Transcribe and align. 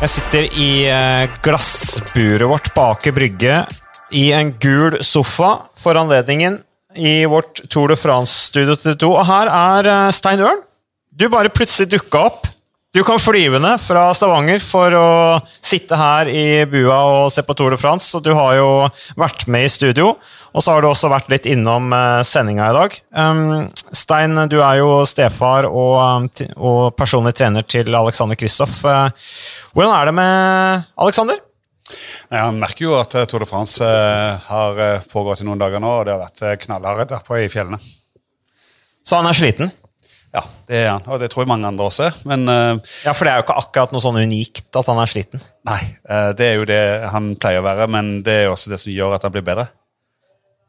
Jeg 0.00 0.08
sitter 0.14 0.46
i 0.56 0.68
eh, 0.88 1.26
glassburet 1.44 2.48
vårt 2.48 2.70
bak 2.72 3.04
i 3.04 3.10
brygge 3.12 3.56
i 4.16 4.30
en 4.32 4.48
gul 4.56 4.94
sofa 5.04 5.50
for 5.76 5.98
anledningen 6.00 6.56
i 6.96 7.26
vårt 7.28 7.60
Tour 7.68 7.92
de 7.92 7.98
France-studio 8.00 8.78
til 8.80 8.96
to. 8.96 9.10
Og 9.12 9.26
her 9.28 9.50
er 9.52 9.90
eh, 9.92 10.12
Stein 10.16 10.40
Ørn. 10.40 10.62
Du 11.12 11.26
bare 11.28 11.52
plutselig 11.52 11.90
dukka 11.92 12.22
opp. 12.30 12.48
Du 12.90 13.04
kom 13.06 13.20
flyvende 13.22 13.76
fra 13.78 14.08
Stavanger 14.18 14.58
for 14.66 14.94
å 14.98 15.10
sitte 15.62 15.94
her 15.94 16.26
i 16.26 16.64
bua 16.66 16.96
og 17.06 17.28
se 17.30 17.44
på 17.46 17.54
Tour 17.54 17.70
de 17.70 17.76
France, 17.78 18.08
og 18.18 18.24
du 18.26 18.32
har 18.34 18.56
jo 18.58 18.70
vært 19.14 19.44
med 19.46 19.68
i 19.68 19.70
studio. 19.70 20.08
Og 20.50 20.64
så 20.64 20.74
har 20.74 20.82
du 20.82 20.88
også 20.88 21.06
vært 21.12 21.30
litt 21.30 21.46
innom 21.46 21.92
uh, 21.94 22.18
sendinga 22.26 22.66
i 22.66 22.74
dag. 22.74 22.96
Stein, 23.94 24.34
du 24.50 24.58
er 24.58 24.80
jo 24.80 24.88
stefar 25.06 25.68
og, 25.70 25.94
um, 26.02 26.26
og 26.58 26.80
personlig 26.98 27.36
trener 27.38 27.62
til 27.62 27.94
Alexander 27.94 28.34
Kristoff. 28.34 28.80
Uh, 28.82 29.06
hvordan 29.70 29.94
er 29.94 30.10
det 30.10 30.16
med 30.18 30.90
Alexander? 31.06 31.38
Han 32.34 32.58
merker 32.58 32.88
jo 32.88 32.96
at 32.98 33.14
Tour 33.30 33.44
de 33.44 33.50
France 33.52 33.86
har 34.50 34.82
pågått 35.12 35.44
i 35.44 35.46
noen 35.46 35.62
dager 35.62 35.78
nå, 35.78 35.94
og 36.00 36.08
det 36.10 36.16
har 36.16 36.26
vært 36.26 36.66
knallhardt 36.66 37.14
på 37.22 37.38
i 37.38 37.46
fjellene. 37.54 37.78
Så 39.06 39.22
han 39.22 39.30
er 39.30 39.38
sliten? 39.38 39.70
Ja, 40.30 40.44
det 40.68 40.78
er 40.84 40.92
han. 40.92 41.06
Og 41.10 41.18
det 41.18 41.32
tror 41.32 41.42
jeg 41.42 41.50
mange 41.50 41.66
andre 41.66 41.88
også 41.90 42.06
er. 42.06 42.20
Men, 42.28 42.46
uh, 42.46 42.78
ja, 43.02 43.14
For 43.16 43.26
det 43.26 43.32
er 43.32 43.40
jo 43.40 43.46
ikke 43.48 43.58
akkurat 43.64 43.94
noe 43.94 44.04
sånn 44.04 44.20
unikt 44.22 44.78
at 44.78 44.90
han 44.90 45.02
er 45.02 45.10
sliten? 45.10 45.42
Nei, 45.66 45.80
uh, 46.06 46.30
det 46.38 46.46
er 46.46 46.56
jo 46.60 46.70
det 46.70 46.80
han 47.10 47.34
pleier 47.40 47.62
å 47.62 47.66
være, 47.66 47.90
men 47.90 48.20
det 48.26 48.36
er 48.36 48.48
jo 48.48 48.54
også 48.54 48.70
det 48.70 48.78
som 48.82 48.94
gjør 48.94 49.18
at 49.18 49.26
han 49.26 49.34
blir 49.34 49.46
bedre. 49.46 49.66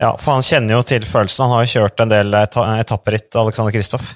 Ja, 0.02 0.16
for 0.18 0.34
han 0.34 0.42
kjenner 0.42 0.80
jo 0.80 0.86
til 0.90 1.04
følelsen. 1.06 1.44
Han 1.46 1.54
har 1.54 1.68
jo 1.68 1.74
kjørt 1.76 2.02
en 2.02 2.10
del 2.10 2.34
etapperitt, 2.34 3.30
Alexander 3.38 3.76
Kristoff. 3.76 4.16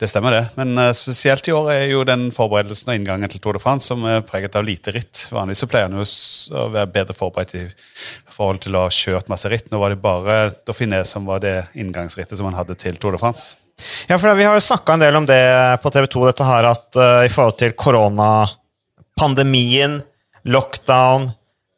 Det 0.00 0.08
stemmer, 0.10 0.34
det. 0.34 0.40
Men 0.58 0.90
spesielt 0.98 1.46
i 1.46 1.54
år 1.54 1.70
er 1.70 1.84
jo 1.92 2.00
den 2.02 2.32
forberedelsen 2.34 2.90
og 2.90 2.98
inngangen 2.98 3.30
til 3.30 3.38
Tour 3.38 3.54
de 3.54 3.62
France 3.62 3.86
som 3.92 4.02
er 4.10 4.24
preget 4.26 4.58
av 4.58 4.66
lite 4.66 4.90
ritt. 4.96 5.28
Vanligvis 5.30 5.62
så 5.62 5.70
pleier 5.70 5.86
han 5.86 5.94
jo 5.94 6.02
å 6.02 6.66
være 6.74 6.90
bedre 6.96 7.14
forberedt 7.14 7.54
i 7.60 7.62
forhold 8.26 8.64
til 8.66 8.74
å 8.74 8.88
ha 8.88 8.90
kjørt 8.90 9.30
masse 9.30 9.54
ritt. 9.54 9.70
Nå 9.70 9.78
var 9.78 9.94
det 9.94 10.02
bare 10.02 10.40
Dauphiné 10.66 11.04
som 11.06 11.30
var 11.30 11.46
det 11.46 11.60
inngangsrittet 11.78 12.34
som 12.34 12.50
han 12.50 12.58
hadde 12.58 12.74
til 12.82 12.98
Tour 12.98 13.14
de 13.14 13.22
France. 13.22 13.54
Ja, 14.08 14.18
for 14.18 14.34
Vi 14.36 14.44
har 14.44 14.54
jo 14.56 14.60
snakka 14.64 14.92
en 14.94 15.00
del 15.04 15.16
om 15.16 15.26
det 15.28 15.78
på 15.82 15.90
TV 15.90 16.06
2, 16.06 16.26
dette 16.30 16.44
her 16.48 16.64
at 16.70 16.96
uh, 16.98 17.26
i 17.26 17.32
forhold 17.32 17.56
til 17.60 17.72
koronapandemien, 17.78 20.02
lockdown, 20.44 21.22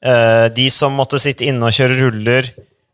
uh, 0.07 0.47
de 0.55 0.71
som 0.71 0.93
måtte 0.99 1.19
sitte 1.23 1.45
inne 1.49 1.67
og 1.69 1.75
kjøre 1.77 2.01
ruller, 2.01 2.45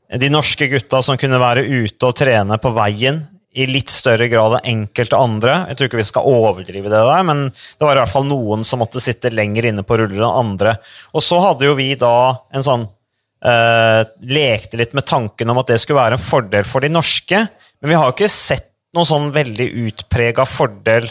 de 0.08 0.28
norske 0.32 0.66
gutta 0.70 1.02
som 1.04 1.16
kunne 1.20 1.40
være 1.40 1.68
ute 1.68 2.06
og 2.08 2.16
trene 2.16 2.58
på 2.62 2.70
veien 2.76 3.26
i 3.58 3.66
litt 3.68 3.90
større 3.90 4.28
grad 4.30 4.58
enn 4.58 4.84
enkelte 4.84 5.18
andre. 5.18 5.62
Jeg 5.68 5.78
tror 5.78 5.88
ikke 5.88 6.00
vi 6.00 6.10
skal 6.10 6.28
overdrive 6.30 6.92
det 6.92 7.00
der, 7.10 7.24
men 7.26 7.46
det 7.48 7.84
var 7.84 7.96
i 7.96 8.02
hvert 8.02 8.12
fall 8.12 8.28
noen 8.28 8.62
som 8.66 8.82
måtte 8.82 9.02
sitte 9.02 9.32
lenger 9.34 9.70
inne 9.70 9.84
på 9.86 9.98
ruller 9.98 10.20
enn 10.20 10.40
andre. 10.44 10.76
Og 11.16 11.24
så 11.24 11.40
hadde 11.42 11.66
jo 11.66 11.74
vi 11.78 11.90
da 11.98 12.14
en 12.54 12.64
sånn 12.64 12.86
uh, 12.86 14.02
Lekte 14.28 14.80
litt 14.80 14.94
med 14.96 15.08
tanken 15.08 15.50
om 15.50 15.60
at 15.60 15.72
det 15.72 15.80
skulle 15.82 16.00
være 16.00 16.18
en 16.18 16.28
fordel 16.28 16.68
for 16.68 16.84
de 16.84 16.92
norske, 16.92 17.44
men 17.80 17.92
vi 17.92 17.98
har 17.98 18.08
jo 18.08 18.16
ikke 18.16 18.32
sett 18.32 18.66
noen 18.98 19.08
sånn 19.08 19.32
veldig 19.34 19.70
utprega 19.86 20.46
fordel 20.48 21.08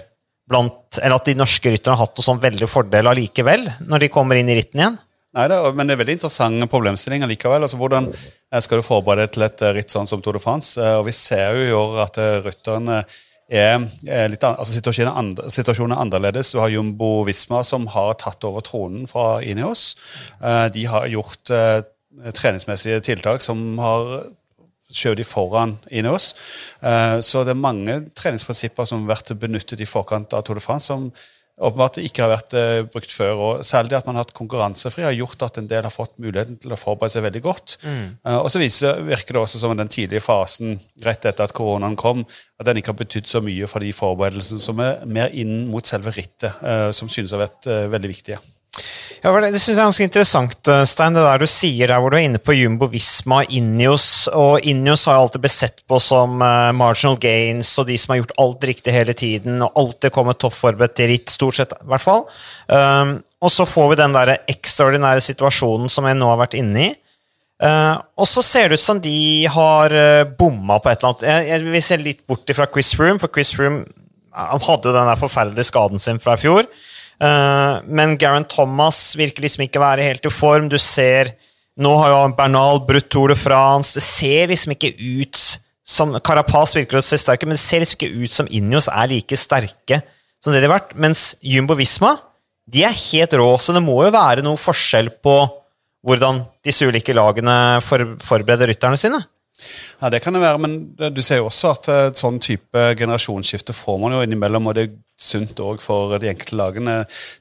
blant 0.47 0.95
Eller 1.01 1.17
at 1.17 1.27
de 1.27 1.33
norske 1.35 1.71
rytterne 1.73 1.97
har 1.97 2.07
hatt 2.07 2.15
noen 2.15 2.25
sånn 2.29 2.39
veldig 2.39 2.69
fordel 2.71 3.09
allikevel, 3.11 3.65
når 3.91 4.05
de 4.05 4.07
kommer 4.13 4.39
inn 4.39 4.47
i 4.47 4.55
ritten 4.55 4.79
igjen? 4.79 4.95
Nei, 5.35 5.45
det 5.51 5.57
er, 5.59 5.73
men 5.75 5.89
det 5.89 5.93
er 5.93 5.99
veldig 5.99 6.15
interessante 6.17 6.67
problemstillinger 6.71 7.29
likevel. 7.29 7.65
Altså, 7.65 7.77
hvordan 7.77 8.07
eh, 8.09 8.61
skal 8.63 8.79
du 8.79 8.85
forberede 8.87 9.27
deg 9.27 9.33
til 9.35 9.45
et 9.45 9.63
eh, 9.67 9.73
ritt 9.75 9.93
sånn 9.93 10.07
som 10.09 10.23
Tour 10.23 10.37
de 10.37 10.41
France? 10.41 10.79
Eh, 10.79 10.95
og 10.97 11.05
Vi 11.09 11.13
ser 11.13 11.57
jo 11.57 11.65
i 11.65 11.75
år 11.77 11.99
at 12.07 12.19
rytterne 12.45 13.01
er, 13.47 13.83
litt, 14.27 14.43
altså 14.43 14.73
situasjonen, 14.73 15.13
andre, 15.19 15.51
situasjonen 15.53 15.93
er 15.95 16.01
annerledes. 16.03 16.51
Du 16.55 16.61
har 16.63 16.71
Jumbo 16.71 17.21
Visma 17.27 17.61
som 17.67 17.85
har 17.93 18.17
tatt 18.19 18.43
over 18.47 18.65
tronen 18.65 19.05
fra 19.07 19.37
Ineos. 19.39 19.93
De 20.75 20.83
har 20.91 21.07
gjort 21.07 21.53
treningsmessige 22.35 22.99
tiltak 23.07 23.39
som 23.45 23.79
har 23.79 24.11
skjøv 24.93 25.17
de 25.19 25.25
foran 25.27 25.77
inn 25.91 26.07
i 26.07 26.11
oss. 26.11 26.29
så 26.79 27.41
det 27.43 27.51
er 27.51 27.59
mange 27.59 27.97
treningsprinsipper 28.15 28.87
som 28.87 29.01
har 29.03 29.17
vært 29.17 29.33
benyttet 29.39 29.81
i 29.83 29.87
forkant 29.89 30.31
av 30.33 30.45
Tour 30.47 30.61
de 30.61 30.63
France, 30.63 30.87
som 30.87 31.09
åpenbart 31.57 31.97
ikke 32.01 32.23
har 32.23 32.31
vært 32.31 32.55
uh, 32.57 32.85
brukt 32.91 33.13
før. 33.13 33.41
og 33.41 33.65
Særlig 33.65 33.91
det 33.91 33.99
at 33.99 34.09
man 34.09 34.17
har 34.17 34.27
hatt 34.27 34.35
konkurransefri, 34.37 35.05
har 35.05 35.15
gjort 35.15 35.47
at 35.47 35.59
en 35.61 35.69
del 35.69 35.87
har 35.87 35.93
fått 35.93 36.17
muligheten 36.21 36.59
til 36.61 36.73
å 36.73 36.79
forberede 36.79 37.15
seg 37.15 37.25
veldig 37.25 37.43
godt. 37.45 37.77
Mm. 37.83 38.03
Uh, 38.21 38.37
og 38.37 38.51
så 38.53 38.61
viser, 38.61 39.01
virker 39.07 39.37
det 39.37 39.43
også 39.43 39.61
som 39.63 39.73
den 39.77 39.91
tidlige 39.93 40.23
fasen 40.25 40.77
rett 41.05 41.25
etter 41.25 41.47
at 41.47 41.55
koronaen 41.57 41.97
kom, 41.99 42.25
at 42.57 42.69
den 42.69 42.81
ikke 42.81 42.93
har 42.93 43.01
betydd 43.01 43.29
så 43.29 43.41
mye 43.45 43.69
for 43.69 43.85
de 43.85 43.93
forberedelsene 43.95 44.61
som 44.61 44.83
er 44.83 45.01
mer 45.09 45.33
inn 45.33 45.65
mot 45.71 45.85
selve 45.85 46.13
rittet, 46.15 46.61
som 46.95 47.09
synes 47.11 47.33
å 47.33 47.37
ha 47.37 47.45
vært 47.45 47.67
veldig 47.93 48.09
viktige. 48.09 48.39
Ja, 49.23 49.31
Det, 49.41 49.59
synes 49.59 49.67
jeg 49.67 49.81
er 49.81 49.87
ganske 49.87 50.05
interessant, 50.05 50.67
eh, 50.69 50.83
Stein, 50.85 51.15
det 51.15 51.23
der 51.25 51.41
du 51.41 51.47
sier 51.49 51.89
der 51.89 52.01
hvor 52.01 52.13
du 52.13 52.17
er 52.19 52.27
inne 52.27 52.41
på 52.41 52.53
Jumbo 52.53 52.87
Visma 52.91 53.41
Injos. 53.49 54.27
Og 54.29 54.61
Injos 54.67 55.07
har 55.09 55.17
alltid 55.17 55.41
blitt 55.41 55.55
sett 55.55 55.81
på 55.89 55.99
som 56.03 56.37
uh, 56.41 56.69
marginal 56.75 57.17
gains 57.17 57.71
og 57.81 57.87
de 57.89 57.97
som 57.97 58.13
har 58.13 58.21
gjort 58.21 58.35
alt 58.43 58.67
riktig 58.69 58.93
hele 58.93 59.15
tiden 59.17 59.61
og 59.65 59.73
alltid 59.79 60.13
kommet 60.13 60.39
toppforberedt 60.41 60.95
til 60.99 61.11
ritt, 61.13 61.33
stort 61.33 61.57
sett 61.57 61.73
i 61.73 61.89
hvert 61.89 62.03
fall. 62.03 62.27
Um, 62.69 63.17
og 63.41 63.53
så 63.53 63.65
får 63.69 63.91
vi 63.91 63.99
den 64.01 64.15
der 64.15 64.35
ekstraordinære 64.49 65.23
situasjonen 65.25 65.89
som 65.89 66.05
jeg 66.09 66.17
nå 66.17 66.29
har 66.29 66.41
vært 66.43 66.57
inne 66.59 66.89
i. 66.89 66.95
Uh, 67.57 67.97
og 68.21 68.29
så 68.29 68.43
ser 68.45 68.69
det 68.69 68.77
ut 68.77 68.85
som 68.85 68.99
de 69.01 69.47
har 69.49 69.93
uh, 69.93 70.29
bomma 70.37 70.77
på 70.77 70.91
et 70.91 71.01
eller 71.01 71.15
annet. 71.15 71.25
Jeg, 71.25 71.47
jeg 71.49 71.71
vil 71.73 71.87
se 71.87 71.97
litt 72.03 72.21
bort 72.29 72.53
fra 72.53 72.69
Chris 72.69 72.93
Room, 73.01 73.17
for 73.17 73.33
Chris 73.33 73.55
Room 73.57 73.81
hadde 74.37 74.91
jo 74.91 74.93
den 74.93 75.09
der 75.09 75.17
forferdelige 75.17 75.71
skaden 75.71 76.01
sin 76.01 76.21
fra 76.21 76.37
i 76.37 76.41
fjor. 76.43 76.69
Uh, 77.17 77.81
men 77.89 78.17
Garen 78.21 78.45
Thomas 78.49 79.15
virker 79.17 79.45
liksom 79.45 79.65
ikke 79.65 79.81
være 79.81 80.05
helt 80.05 80.27
i 80.27 80.33
form. 80.33 80.69
Du 80.69 80.77
ser 80.81 81.35
Nå 81.77 81.91
har 81.93 82.09
jo 82.09 82.21
Bernal 82.33 82.79
brutt 82.87 83.05
Tour 83.13 83.29
de 83.29 83.35
France. 83.37 83.93
Det 83.93 84.01
ser 84.01 84.47
liksom 84.49 84.73
ikke 84.73 84.95
ut 84.97 85.37
som 85.87 86.15
Carapaz 86.25 86.73
virker 86.73 86.97
å 86.97 87.03
se 87.05 87.19
sterke, 87.21 87.45
men 87.45 87.53
det 87.53 87.61
ser 87.61 87.83
liksom 87.83 87.99
ikke 87.99 88.23
ut 88.25 88.33
som 88.33 88.49
Injos 88.49 88.89
er 88.89 89.11
like 89.11 89.37
sterke 89.37 90.01
som 90.41 90.53
det 90.53 90.63
de 90.63 90.65
har 90.65 90.73
vært. 90.73 90.95
Mens 90.97 91.35
Jumbo 91.45 91.77
Visma 91.77 92.15
de 92.67 92.83
er 92.83 92.97
helt 92.97 93.35
rå, 93.39 93.47
så 93.61 93.75
det 93.77 93.83
må 93.85 94.01
jo 94.03 94.11
være 94.11 94.43
noe 94.43 94.59
forskjell 94.59 95.13
på 95.23 95.37
hvordan 96.07 96.41
disse 96.65 96.87
ulike 96.87 97.15
lagene 97.15 97.55
for, 97.83 98.17
forbereder 98.23 98.71
rytterne 98.71 98.99
sine. 98.99 99.21
Ja, 100.01 100.09
Det 100.09 100.21
kan 100.21 100.35
det 100.35 100.43
være, 100.43 100.59
men 100.61 100.75
du 101.13 101.21
ser 101.25 101.39
jo 101.41 101.47
også 101.47 101.71
at 101.73 101.87
et 101.93 102.19
sånn 102.19 102.37
type 102.43 102.83
generasjonsskifte 102.99 103.73
får 103.73 104.01
man 104.01 104.17
jo 104.17 104.25
innimellom, 104.25 104.67
og 104.69 104.77
det 104.77 104.89
sunt 105.17 105.59
òg 105.63 105.81
for 105.81 106.13
de 106.21 106.29
enkelte 106.29 106.57
lagene. 106.57 106.95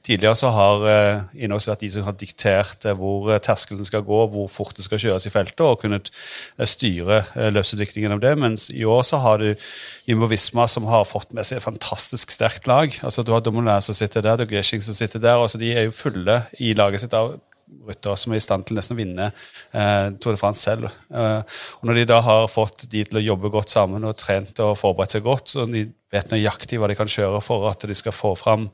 Tidligere 0.05 0.37
så 0.39 0.51
har 0.55 0.85
Inås 0.87 1.35
Ineos 1.37 1.67
vært 1.69 1.83
de 1.85 1.89
som 1.93 2.05
har 2.07 2.15
diktert 2.17 2.87
uh, 2.87 2.93
hvor 2.97 3.29
uh, 3.29 3.37
terskelen 3.43 3.85
skal 3.85 4.05
gå, 4.05 4.21
hvor 4.33 4.47
fort 4.51 4.75
det 4.77 4.85
skal 4.85 5.01
kjøres 5.01 5.27
i 5.29 5.33
feltet, 5.33 5.63
og 5.65 5.81
kunnet 5.83 6.11
styre 6.69 7.23
løsutviklingen 7.53 8.15
av 8.17 8.23
det. 8.23 8.33
Mens 8.39 8.69
i 8.73 8.85
år 8.87 9.03
så 9.07 9.21
har 9.23 9.41
du 9.41 9.51
Jimbo 10.09 10.29
Visma 10.31 10.67
som 10.69 10.87
har 10.89 11.07
fått 11.07 11.33
med 11.37 11.47
seg 11.47 11.59
et 11.59 11.67
fantastisk 11.67 12.33
sterkt 12.33 12.67
lag. 12.69 12.93
Altså 13.03 13.23
Du 13.23 13.33
har 13.35 13.43
Domoulin 13.45 13.81
som 13.81 13.97
sitter 13.97 14.25
der, 14.25 14.37
du 14.37 14.45
har 14.45 14.51
Greshing 14.51 14.81
som 14.81 14.97
sitter 14.97 15.19
der. 15.19 15.37
altså 15.37 15.57
De 15.61 15.73
er 15.73 15.87
jo 15.87 15.95
fulle 15.95 16.41
i 16.59 16.73
laget 16.77 17.05
sitt 17.05 17.13
av 17.17 17.37
ryttere 17.87 18.17
som 18.19 18.33
er 18.33 18.39
i 18.39 18.43
stand 18.43 18.67
til 18.67 18.77
nesten 18.77 18.95
å 18.95 18.99
vinne 18.99 19.27
eh, 19.29 20.07
Tour 20.21 20.35
de 20.35 20.39
France 20.39 20.63
selv. 20.63 20.87
Eh, 21.11 21.57
og 21.79 21.89
Når 21.89 21.99
de 21.99 22.05
da 22.09 22.21
har 22.23 22.47
fått 22.51 22.87
de 22.91 23.03
til 23.07 23.19
å 23.19 23.25
jobbe 23.25 23.51
godt 23.53 23.73
sammen 23.73 24.07
og 24.07 24.17
trent 24.19 24.59
og 24.63 24.77
forberedt 24.79 25.17
seg 25.17 25.25
godt, 25.27 25.53
så 25.53 25.67
de 25.69 25.87
vet 26.13 26.31
nøyaktig 26.31 26.79
hva 26.79 26.89
de 26.91 26.97
kan 26.99 27.11
kjøre 27.11 27.41
for 27.43 27.67
at 27.71 27.83
de 27.87 27.97
skal 27.97 28.15
få 28.15 28.33
fram 28.39 28.69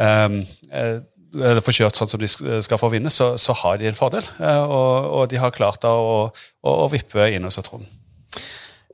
eh, 0.00 0.42
eh 0.72 0.98
eller 1.28 1.60
få 1.60 1.74
kjørt 1.76 1.98
sånn 1.98 2.08
som 2.08 2.20
de 2.22 2.28
skal 2.64 2.78
få 2.80 2.88
vinne, 2.88 3.10
så, 3.12 3.34
så 3.36 3.52
har 3.60 3.76
de 3.76 3.90
en 3.90 3.96
fordel. 3.98 4.24
Eh, 4.40 4.62
og, 4.64 5.08
og, 5.12 5.24
de 5.28 5.36
har 5.36 5.52
klart 5.52 5.82
da 5.82 5.92
å, 5.92 6.30
å, 6.32 6.72
å 6.72 6.86
vippe 6.88 7.26
inn 7.28 7.44
hos 7.44 7.60
Trond. 7.60 7.84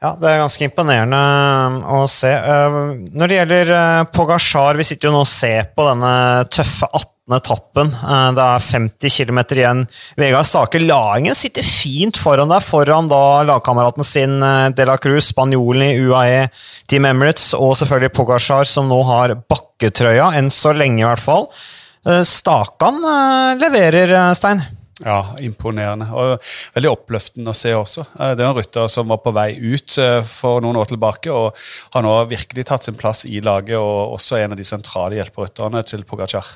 Ja, 0.03 0.17
det 0.19 0.29
er 0.29 0.43
ganske 0.43 0.67
imponerende 0.67 1.21
um, 1.71 1.77
å 1.95 2.01
se. 2.11 2.33
Uh, 2.35 3.07
når 3.15 3.31
det 3.31 3.37
gjelder 3.39 3.71
Pogasjar, 4.13 4.77
vi 4.77 4.87
sitter 4.89 5.09
jo 5.09 5.15
nå 5.15 5.23
og 5.23 5.31
ser 5.31 5.71
på 5.73 5.87
denne 5.87 6.11
tøffe 6.53 6.91
18 6.91 7.14
etappen. 7.33 7.89
Uh, 8.03 8.35
det 8.37 8.45
er 8.45 8.67
50 8.67 9.17
km 9.17 9.41
igjen. 9.57 9.81
Vegard 10.21 10.49
Stake 10.49 10.83
Laingen 10.83 11.39
sitter 11.39 11.65
fint 11.65 12.21
foran 12.21 12.53
deg, 12.53 12.67
foran 12.67 13.09
da 13.09 13.23
lagkameraten 13.49 14.05
sin 14.05 14.37
De 14.77 14.89
la 14.89 14.99
Cruz, 15.01 15.31
spanjolen 15.33 15.87
i 15.89 16.05
UAE 16.05 16.45
Team 16.91 17.09
Emirates, 17.09 17.53
og 17.57 17.77
selvfølgelig 17.81 18.15
Pogasjar, 18.19 18.69
som 18.69 18.91
nå 18.91 19.01
har 19.09 19.39
bakketrøya, 19.49 20.35
enn 20.39 20.53
så 20.53 20.75
lenge 20.77 21.03
i 21.03 21.09
hvert 21.09 21.25
fall. 21.25 21.49
Stakan 22.05 23.01
leverer, 23.57 24.19
Stein. 24.37 24.61
Ja, 25.03 25.35
imponerende. 25.43 26.07
Og 26.15 26.51
veldig 26.77 26.91
oppløftende 26.93 27.51
å 27.51 27.57
se 27.57 27.73
også. 27.75 28.05
Eh, 28.15 28.35
det 28.39 28.45
er 28.45 28.51
en 28.51 28.59
rytter 28.59 28.91
som 28.93 29.11
var 29.11 29.21
på 29.25 29.33
vei 29.35 29.49
ut 29.59 29.97
eh, 29.99 30.21
for 30.29 30.63
noen 30.63 30.79
år 30.79 30.93
tilbake, 30.93 31.33
og 31.35 31.59
har 31.97 32.05
nå 32.07 32.13
virkelig 32.31 32.69
tatt 32.69 32.87
sin 32.87 32.99
plass 32.99 33.25
i 33.27 33.43
laget, 33.43 33.77
og 33.81 34.15
også 34.15 34.39
en 34.39 34.55
av 34.55 34.61
de 34.61 34.67
sentrale 34.69 35.19
hjelperytterne 35.19 35.83
til 35.89 36.07
Pogacar. 36.07 36.47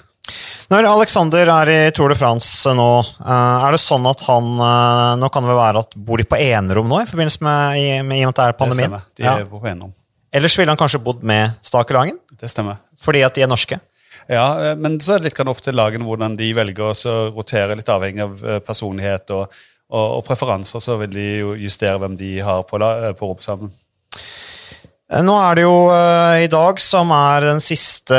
Når 0.72 0.88
Alexander 0.90 1.52
er 1.54 1.72
i 1.72 1.78
Tour 1.96 2.12
de 2.12 2.18
France 2.18 2.72
nå, 2.76 2.88
eh, 3.24 3.66
er 3.66 3.76
det 3.76 3.80
sånn 3.82 4.06
at 4.10 4.24
han 4.28 4.50
Nå 5.20 5.30
kan 5.32 5.44
det 5.44 5.52
vel 5.52 5.60
være 5.60 5.84
at 5.86 5.96
bor 5.96 6.20
de 6.20 6.26
på 6.28 6.40
enerom 6.40 6.88
nå 6.90 7.02
i 7.02 7.08
forbindelse 7.08 7.44
med, 7.46 7.78
i, 7.80 7.86
med, 8.02 8.20
i 8.20 8.26
og 8.26 8.30
med 8.30 8.34
at 8.34 8.40
det 8.40 8.48
er 8.48 8.58
pandemien? 8.62 8.98
Det 8.98 9.02
stemmer. 9.02 9.08
De 9.16 9.28
er 9.28 9.44
ja. 9.44 9.50
på 9.50 9.62
enerom. 9.64 9.94
Ellers 10.38 10.58
ville 10.58 10.72
han 10.72 10.80
kanskje 10.80 11.00
bodd 11.00 11.22
med 11.26 11.56
Stakelangen? 11.64 12.18
Det 12.38 12.50
stemmer. 12.52 12.82
Fordi 13.00 13.22
at 13.24 13.36
de 13.36 13.46
er 13.46 13.50
norske? 13.50 13.80
Ja, 14.28 14.70
eh, 14.70 14.76
men 14.76 15.00
så 15.00 15.14
er 15.14 15.22
det 15.22 15.30
litt 15.30 15.40
opp 15.48 15.62
til 15.64 15.76
lagene 15.78 16.06
hvordan 16.06 16.36
de 16.38 16.52
velger 16.56 16.92
å 16.92 17.16
rotere, 17.34 17.76
litt 17.78 17.88
avhengig 17.92 18.24
av 18.26 18.44
eh, 18.44 18.60
personlighet 18.64 19.32
og, 19.36 19.60
og, 19.88 20.06
og, 20.18 20.22
preferanser. 20.28 20.84
Så 20.84 20.98
vil 21.00 21.14
de 21.14 21.28
jo 21.40 21.54
justere 21.56 21.96
hvem 22.02 22.16
de 22.20 22.34
har 22.44 22.66
på, 22.68 22.80
på 22.80 23.30
rom 23.30 23.40
sammen. 23.44 23.72
Nå 25.08 25.34
er 25.40 25.56
det 25.56 25.62
jo 25.64 25.76
uh, 25.88 26.36
i 26.36 26.48
dag 26.52 26.80
som 26.84 27.08
er 27.16 27.46
den 27.46 27.62
siste 27.64 28.16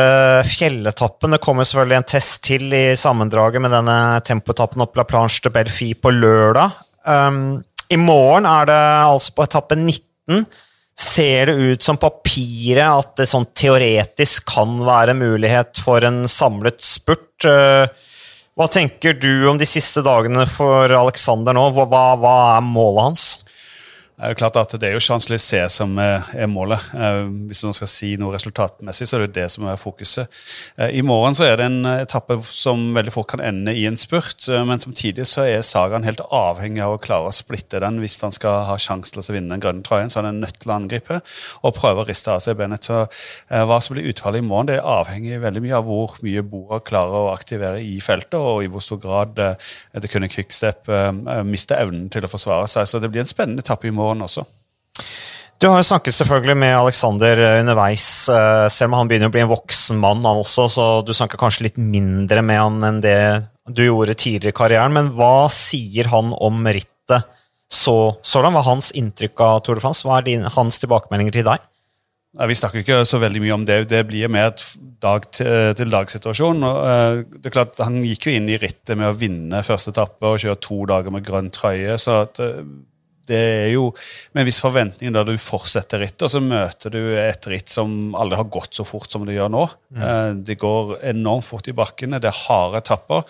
fjelletappen. 0.49 1.35
Det 1.35 1.41
kommer 1.43 1.67
selvfølgelig 1.67 1.99
en 1.99 2.07
test 2.15 2.39
til 2.47 2.73
i 2.73 2.85
sammendraget 2.97 3.61
med 3.61 3.75
denne 3.77 3.97
tempoetappen 4.25 4.81
opp 4.81 4.97
La 4.97 5.05
Planche 5.05 5.43
de 5.45 5.51
Belfi 5.53 5.91
på 5.93 6.09
lørdag. 6.15 6.73
Um, 7.05 7.59
I 7.93 7.99
morgen 8.01 8.47
er 8.49 8.65
det 8.71 8.79
altså 9.05 9.35
på 9.37 9.45
etappe 9.45 9.77
19 9.77 10.43
Ser 10.99 11.47
det 11.47 11.69
ut 11.71 11.85
som 11.85 11.95
papiret 11.95 12.83
at 12.83 13.13
det 13.21 13.29
sånn 13.31 13.45
teoretisk 13.55 14.49
kan 14.51 14.81
være 14.83 15.15
mulighet 15.15 15.79
for 15.79 16.03
en 16.03 16.25
samlet 16.27 16.81
spurt? 16.83 17.45
Uh, 17.45 17.85
hva 18.59 18.67
tenker 18.67 19.15
du 19.15 19.45
om 19.47 19.61
de 19.61 19.67
siste 19.69 20.03
dagene 20.03 20.43
for 20.49 20.91
Alexander 20.91 21.55
nå? 21.55 21.69
Hva, 21.77 21.85
hva 22.19 22.33
er 22.57 22.65
målet 22.65 23.05
hans? 23.05 23.23
Det 24.19 24.27
er 24.27 24.33
jo 24.33 24.39
klart 24.41 24.57
at 24.59 24.73
det 24.75 24.83
er 24.83 24.97
jo 24.97 24.99
Champs-Élysées 24.99 25.71
som 25.79 25.93
er, 26.03 26.25
er 26.35 26.49
målet. 26.51 26.81
Eh, 26.91 27.29
hvis 27.47 27.61
man 27.63 27.75
skal 27.77 27.87
si 27.87 28.09
noe 28.19 28.33
resultatmessig, 28.33 29.05
så 29.07 29.15
er 29.15 29.21
det 29.21 29.27
jo 29.29 29.35
det 29.37 29.45
som 29.53 29.67
er 29.71 29.77
fokuset. 29.79 30.27
Eh, 30.75 30.97
I 30.99 31.03
morgen 31.07 31.37
så 31.37 31.45
er 31.47 31.53
det 31.55 31.67
en 31.69 31.87
etappe 31.87 32.35
som 32.43 32.89
veldig 32.97 33.13
fort 33.15 33.29
kan 33.31 33.39
ende 33.39 33.71
i 33.71 33.85
en 33.87 33.95
spurt, 33.95 34.43
eh, 34.51 34.65
men 34.67 34.83
samtidig 34.83 35.23
så 35.23 35.45
er 35.47 35.63
Sagaen 35.63 36.03
helt 36.03 36.19
avhengig 36.35 36.83
av 36.83 36.97
å 36.97 36.99
klare 36.99 37.29
å 37.29 37.35
splitte 37.37 37.79
den 37.79 38.01
hvis 38.03 38.17
han 38.25 38.35
skal 38.35 38.65
ha 38.67 38.75
sjanse 38.75 39.15
til 39.15 39.23
å 39.23 39.37
vinne 39.37 39.55
den 39.55 39.63
grønne 39.63 39.87
trøyen. 39.87 40.11
Så 40.11 40.19
han 40.19 40.27
er 40.33 40.35
nødt 40.41 40.59
til 40.59 40.73
å 40.73 40.75
angripe 40.81 41.21
og 41.63 41.77
prøve 41.79 42.03
å 42.03 42.09
riste 42.11 42.35
av 42.35 42.43
seg 42.43 42.59
benet. 42.59 42.91
Så 42.91 43.05
eh, 43.05 43.63
hva 43.63 43.79
som 43.79 43.95
blir 43.95 44.11
utfallet 44.11 44.43
i 44.43 44.47
morgen, 44.49 44.67
det 44.73 44.81
er 44.81 44.91
avhengig 44.97 45.39
veldig 45.45 45.63
mye 45.63 45.79
av 45.79 45.87
hvor 45.87 46.19
mye 46.27 46.43
Bora 46.43 46.81
klarer 46.83 47.21
å 47.21 47.31
aktivere 47.31 47.79
i 47.79 47.95
feltet, 48.03 48.35
og 48.35 48.67
i 48.67 48.69
hvor 48.75 48.83
stor 48.83 48.99
grad 48.99 49.39
eh, 49.47 49.71
det 49.95 50.11
kunne 50.11 50.27
Quickstep 50.27 50.91
eh, 50.91 51.09
miste 51.47 51.79
evnen 51.79 52.11
til 52.11 52.27
å 52.27 52.33
forsvare 52.35 52.67
seg. 52.67 52.83
Så 52.91 52.99
det 52.99 53.13
blir 53.15 53.23
en 53.23 53.31
spennende 53.31 53.63
etappe 53.63 53.87
i 53.87 53.95
morgen 53.95 54.08
morgen 54.09 54.25
også. 54.25 54.45
Du 55.59 55.67
har 55.67 55.81
jo 55.81 55.87
snakket 55.89 56.15
selvfølgelig 56.15 56.55
med 56.55 56.71
Alexander 56.77 57.39
eh, 57.43 57.57
underveis, 57.59 58.05
eh, 58.31 58.65
selv 58.71 58.93
om 58.93 59.01
han 59.01 59.09
begynner 59.09 59.27
å 59.27 59.33
bli 59.33 59.41
en 59.43 59.51
voksen 59.51 59.99
mann, 59.99 60.23
han 60.23 60.39
også, 60.39 60.69
så 60.71 60.85
du 61.03 61.11
snakker 61.15 61.41
kanskje 61.41 61.65
litt 61.65 61.79
mindre 61.79 62.43
med 62.47 62.61
han 62.61 62.85
enn 62.87 63.01
det 63.03 63.19
du 63.67 63.83
gjorde 63.83 64.15
tidligere 64.15 64.55
i 64.55 64.55
karrieren. 64.55 64.95
Men 64.95 65.11
hva 65.17 65.49
sier 65.51 66.07
han 66.13 66.31
om 66.31 66.63
rittet 66.63 67.27
så, 67.69 67.97
så 68.23 68.39
langt? 68.39 68.55
Hva 68.55 68.63
er 68.63 68.69
hans 68.69 68.93
inntrykk 68.95 69.43
av 69.43 69.59
Tour 69.65 69.77
de 69.77 69.83
France? 69.83 70.07
Hva 70.07 70.21
er 70.21 70.29
din, 70.29 70.47
hans 70.47 70.79
tilbakemeldinger 70.79 71.35
til 71.35 71.49
deg? 71.51 71.67
Nei, 72.39 72.47
Vi 72.53 72.57
snakker 72.61 72.79
ikke 72.79 73.03
så 73.09 73.19
veldig 73.19 73.43
mye 73.43 73.57
om 73.57 73.67
det. 73.67 73.81
Det 73.91 74.03
blir 74.07 74.31
mer 74.31 74.53
et 74.53 74.63
dag-til-dag-situasjon. 75.03 76.63
Uh, 76.63 77.25
det 77.35 77.51
er 77.51 77.55
klart, 77.57 77.79
Han 77.83 77.99
gikk 78.05 78.29
jo 78.29 78.35
inn 78.37 78.47
i 78.47 78.59
rittet 78.61 78.95
med 78.95 79.11
å 79.11 79.17
vinne 79.17 79.65
første 79.65 79.91
etappe 79.91 80.23
og 80.23 80.39
kjøre 80.39 80.61
to 80.63 80.79
dager 80.87 81.13
med 81.13 81.25
grønn 81.27 81.51
trøye. 81.51 81.99
så 81.99 82.23
at, 82.23 82.39
det 83.29 83.39
er 83.39 83.69
jo 83.73 83.89
med 84.33 84.43
en 84.43 84.47
viss 84.49 84.61
forventning 84.63 85.13
da 85.13 85.23
du 85.27 85.33
fortsetter 85.41 86.01
rittet, 86.03 86.25
og 86.25 86.31
så 86.33 86.41
møter 86.43 86.93
du 86.93 86.99
et 87.19 87.49
ritt 87.51 87.71
som 87.71 88.15
aldri 88.17 88.39
har 88.39 88.49
gått 88.51 88.77
så 88.77 88.85
fort 88.87 89.09
som 89.11 89.25
det 89.27 89.37
gjør 89.37 89.51
nå. 89.53 89.65
Mm. 89.93 90.01
Eh, 90.05 90.31
det 90.49 90.57
går 90.61 90.95
enormt 91.11 91.47
fort 91.47 91.69
i 91.69 91.75
bakkene, 91.75 92.21
det 92.21 92.31
er 92.31 92.41
harde 92.45 92.81
etapper. 92.81 93.25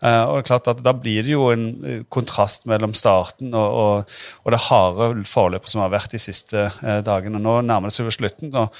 Eh, 0.00 0.22
og 0.24 0.38
det 0.38 0.42
er 0.42 0.48
klart 0.50 0.70
at 0.72 0.82
Da 0.84 0.94
blir 0.96 1.26
det 1.26 1.34
jo 1.34 1.50
en 1.52 1.66
eh, 1.84 2.02
kontrast 2.08 2.66
mellom 2.70 2.94
starten 2.96 3.54
og, 3.54 3.80
og, 3.82 4.14
og 4.44 4.54
det 4.54 4.62
harde 4.68 5.10
forløpet 5.28 5.72
som 5.72 5.84
har 5.84 5.92
vært 5.92 6.14
de 6.14 6.22
siste 6.22 6.68
dagene. 7.06 7.40
Nå 7.42 7.60
nærmer 7.66 7.90
det 7.90 7.96
seg 7.96 8.08
ved 8.08 8.16
slutten. 8.16 8.54
og 8.56 8.74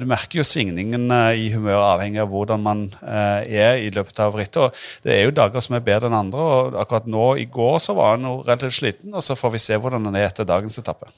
Du 0.00 0.06
merker 0.08 0.40
jo 0.40 0.46
svingningen 0.46 1.10
i 1.36 1.50
humør 1.54 1.82
avhengig 1.92 2.22
av 2.22 2.30
hvordan 2.32 2.62
man 2.62 2.86
er 3.02 3.80
i 3.82 3.90
løpet 3.94 4.20
av 4.22 4.36
rittet. 4.36 4.62
og 4.62 5.04
Det 5.04 5.14
er 5.14 5.26
jo 5.26 5.36
dager 5.36 5.62
som 5.64 5.76
er 5.76 5.84
bedre 5.86 6.10
enn 6.10 6.18
andre. 6.18 6.40
og 6.40 6.76
akkurat 6.80 7.06
nå 7.10 7.26
i 7.40 7.46
går 7.50 7.78
så 7.82 7.94
var 7.96 8.16
han 8.16 8.26
relativt 8.46 8.78
sliten, 8.78 9.14
og 9.14 9.24
så 9.24 9.36
får 9.38 9.54
vi 9.54 9.62
se 9.62 9.78
hvordan 9.80 9.95
hvordan 9.96 10.14
det 10.14 10.22
er 10.22 10.30
etter 10.30 10.48
dagens 10.48 10.78
etappe. 10.82 11.10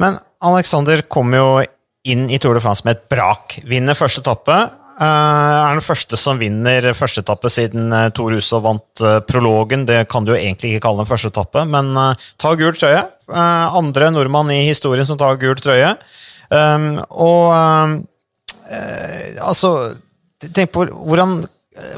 Men 0.00 0.18
Alexander 0.42 1.02
kom 1.08 1.34
jo 1.36 1.60
inn 2.08 2.28
i 2.32 2.38
Tour 2.40 2.56
de 2.56 2.62
France 2.64 2.86
med 2.86 2.96
et 2.96 3.08
brak. 3.12 3.58
Vinner 3.68 3.98
første 3.98 4.22
etappe. 4.24 4.56
Uh, 5.00 5.06
er 5.06 5.78
den 5.78 5.84
første 5.84 6.16
som 6.20 6.36
vinner 6.36 6.90
første 6.92 7.22
etappe 7.24 7.48
siden 7.48 7.88
uh, 7.88 8.10
Tor 8.12 8.34
Husov 8.36 8.66
vant 8.66 9.04
uh, 9.04 9.22
prologen. 9.24 9.86
Det 9.88 10.02
kan 10.12 10.26
du 10.26 10.34
jo 10.34 10.36
egentlig 10.36 10.74
ikke 10.74 10.84
kalle 10.88 11.00
den 11.00 11.08
første 11.08 11.30
etappe, 11.32 11.64
men 11.68 11.94
ta 12.40 12.52
gul 12.58 12.76
trøye. 12.76 13.06
andre 13.30 14.10
nordmann 14.12 14.50
i 14.52 14.66
historien 14.66 15.06
som 15.08 15.16
tar 15.16 15.40
gul 15.40 15.56
trøye. 15.56 15.94
Um, 16.50 16.98
og 17.10 17.54
altså 19.40 19.72
Tenk 20.40 20.70
på 20.72 20.86
hvordan, 20.88 21.34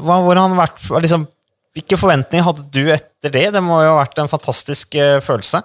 hvordan 0.03 0.57
vært 0.59 0.81
liksom, 1.05 1.29
hvilke 1.73 1.97
forventninger 1.97 2.45
hadde 2.45 2.67
du 2.73 2.83
etter 2.93 3.33
det? 3.33 3.47
Det 3.55 3.63
må 3.65 3.79
jo 3.81 3.95
ha 3.95 4.01
vært 4.03 4.19
en 4.21 4.31
fantastisk 4.31 4.97
uh, 5.01 5.19
følelse? 5.25 5.63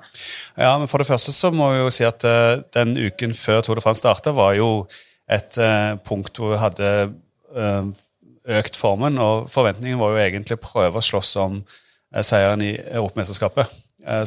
Ja, 0.56 0.76
men 0.80 0.88
For 0.92 1.04
det 1.04 1.10
første 1.10 1.34
så 1.36 1.52
må 1.52 1.72
vi 1.74 1.82
jo 1.82 1.92
si 1.94 2.06
at 2.08 2.24
uh, 2.28 2.64
den 2.76 2.96
uken 2.96 3.36
før 3.36 3.64
Tour 3.66 3.80
de 3.80 3.84
France 3.84 4.04
starta, 4.04 4.32
var 4.36 4.56
jo 4.56 4.88
et 5.28 5.60
uh, 5.60 5.98
punkt 6.08 6.40
hvor 6.40 6.56
vi 6.56 6.62
hadde 6.62 6.92
økt 8.58 8.78
formen. 8.78 9.18
Og 9.20 9.48
forventningen 9.52 10.00
var 10.00 10.14
jo 10.14 10.24
egentlig 10.24 10.58
å 10.58 10.64
prøve 10.64 11.00
å 11.00 11.04
slåss 11.04 11.34
om 11.42 11.62
seieren 12.24 12.62
i 12.64 12.74
Europamesterskapet. 12.76 13.72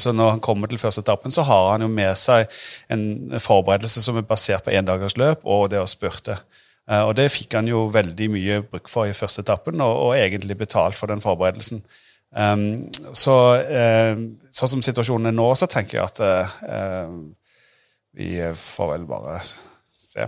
Så 0.03 0.12
når 0.12 0.35
han 0.35 0.43
kommer 0.44 0.69
til 0.69 0.81
første 0.81 1.00
etappen, 1.05 1.33
så 1.33 1.44
har 1.47 1.71
han 1.71 1.85
jo 1.85 1.88
med 1.93 2.17
seg 2.19 2.50
en 2.93 3.38
forberedelse 3.41 4.03
som 4.05 4.19
er 4.19 4.26
basert 4.29 4.67
på 4.67 4.75
én 4.76 4.88
dagers 4.88 5.17
løp 5.21 5.47
og 5.49 5.69
det 5.73 5.81
å 5.81 5.88
spurte. 5.88 6.37
Eh, 6.37 6.61
og 7.07 7.13
det 7.19 7.29
fikk 7.31 7.55
han 7.59 7.69
jo 7.71 7.85
veldig 7.93 8.31
mye 8.35 8.61
bruk 8.67 8.89
for 8.91 9.07
i 9.07 9.17
første 9.17 9.45
etappen, 9.45 9.83
og, 9.85 9.93
og 10.09 10.15
egentlig 10.19 10.57
betalt 10.59 10.99
for 10.99 11.13
den 11.13 11.23
forberedelsen. 11.23 11.85
Um, 12.31 12.87
så 13.17 13.35
uh, 13.59 14.19
sånn 14.55 14.73
som 14.77 14.83
situasjonen 14.87 15.33
er 15.33 15.37
nå, 15.37 15.49
så 15.59 15.67
tenker 15.71 15.99
jeg 15.99 16.07
at 16.07 16.21
uh, 16.23 17.15
vi 18.15 18.37
får 18.59 18.93
vel 18.95 19.07
bare 19.09 19.39
se. 19.45 20.27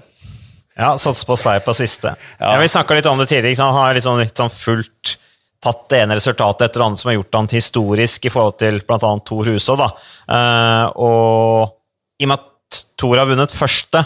Ja, 0.78 0.94
Satse 0.98 1.26
på 1.28 1.36
seier 1.36 1.62
på 1.64 1.74
siste. 1.76 2.14
Ja. 2.38 2.54
Ja, 2.54 2.60
vi 2.62 2.70
snakka 2.70 2.96
litt 2.96 3.10
om 3.10 3.20
det 3.20 3.28
tidligere. 3.30 3.60
Han 3.62 3.76
har 3.76 3.98
liksom, 3.98 4.20
litt 4.22 4.38
sånn 4.38 4.52
fullt 4.54 5.16
tatt 5.62 5.84
det 5.92 6.00
ene 6.02 6.16
resultatet 6.18 6.64
etter 6.66 6.80
det 6.80 6.86
andre 6.88 6.98
som 7.02 7.10
har 7.10 7.18
gjort 7.20 7.38
han 7.38 7.50
historisk 7.52 8.24
i 8.26 8.32
forhold 8.34 8.56
til 8.62 8.80
bl.a. 8.86 9.12
Tor 9.28 9.50
Husov. 9.52 9.84
Uh, 10.26 10.86
og 10.96 11.76
i 12.18 12.26
og 12.26 12.32
med 12.32 12.40
at 12.40 12.82
Tor 12.98 13.20
har 13.20 13.28
vunnet 13.28 13.54
første 13.54 14.00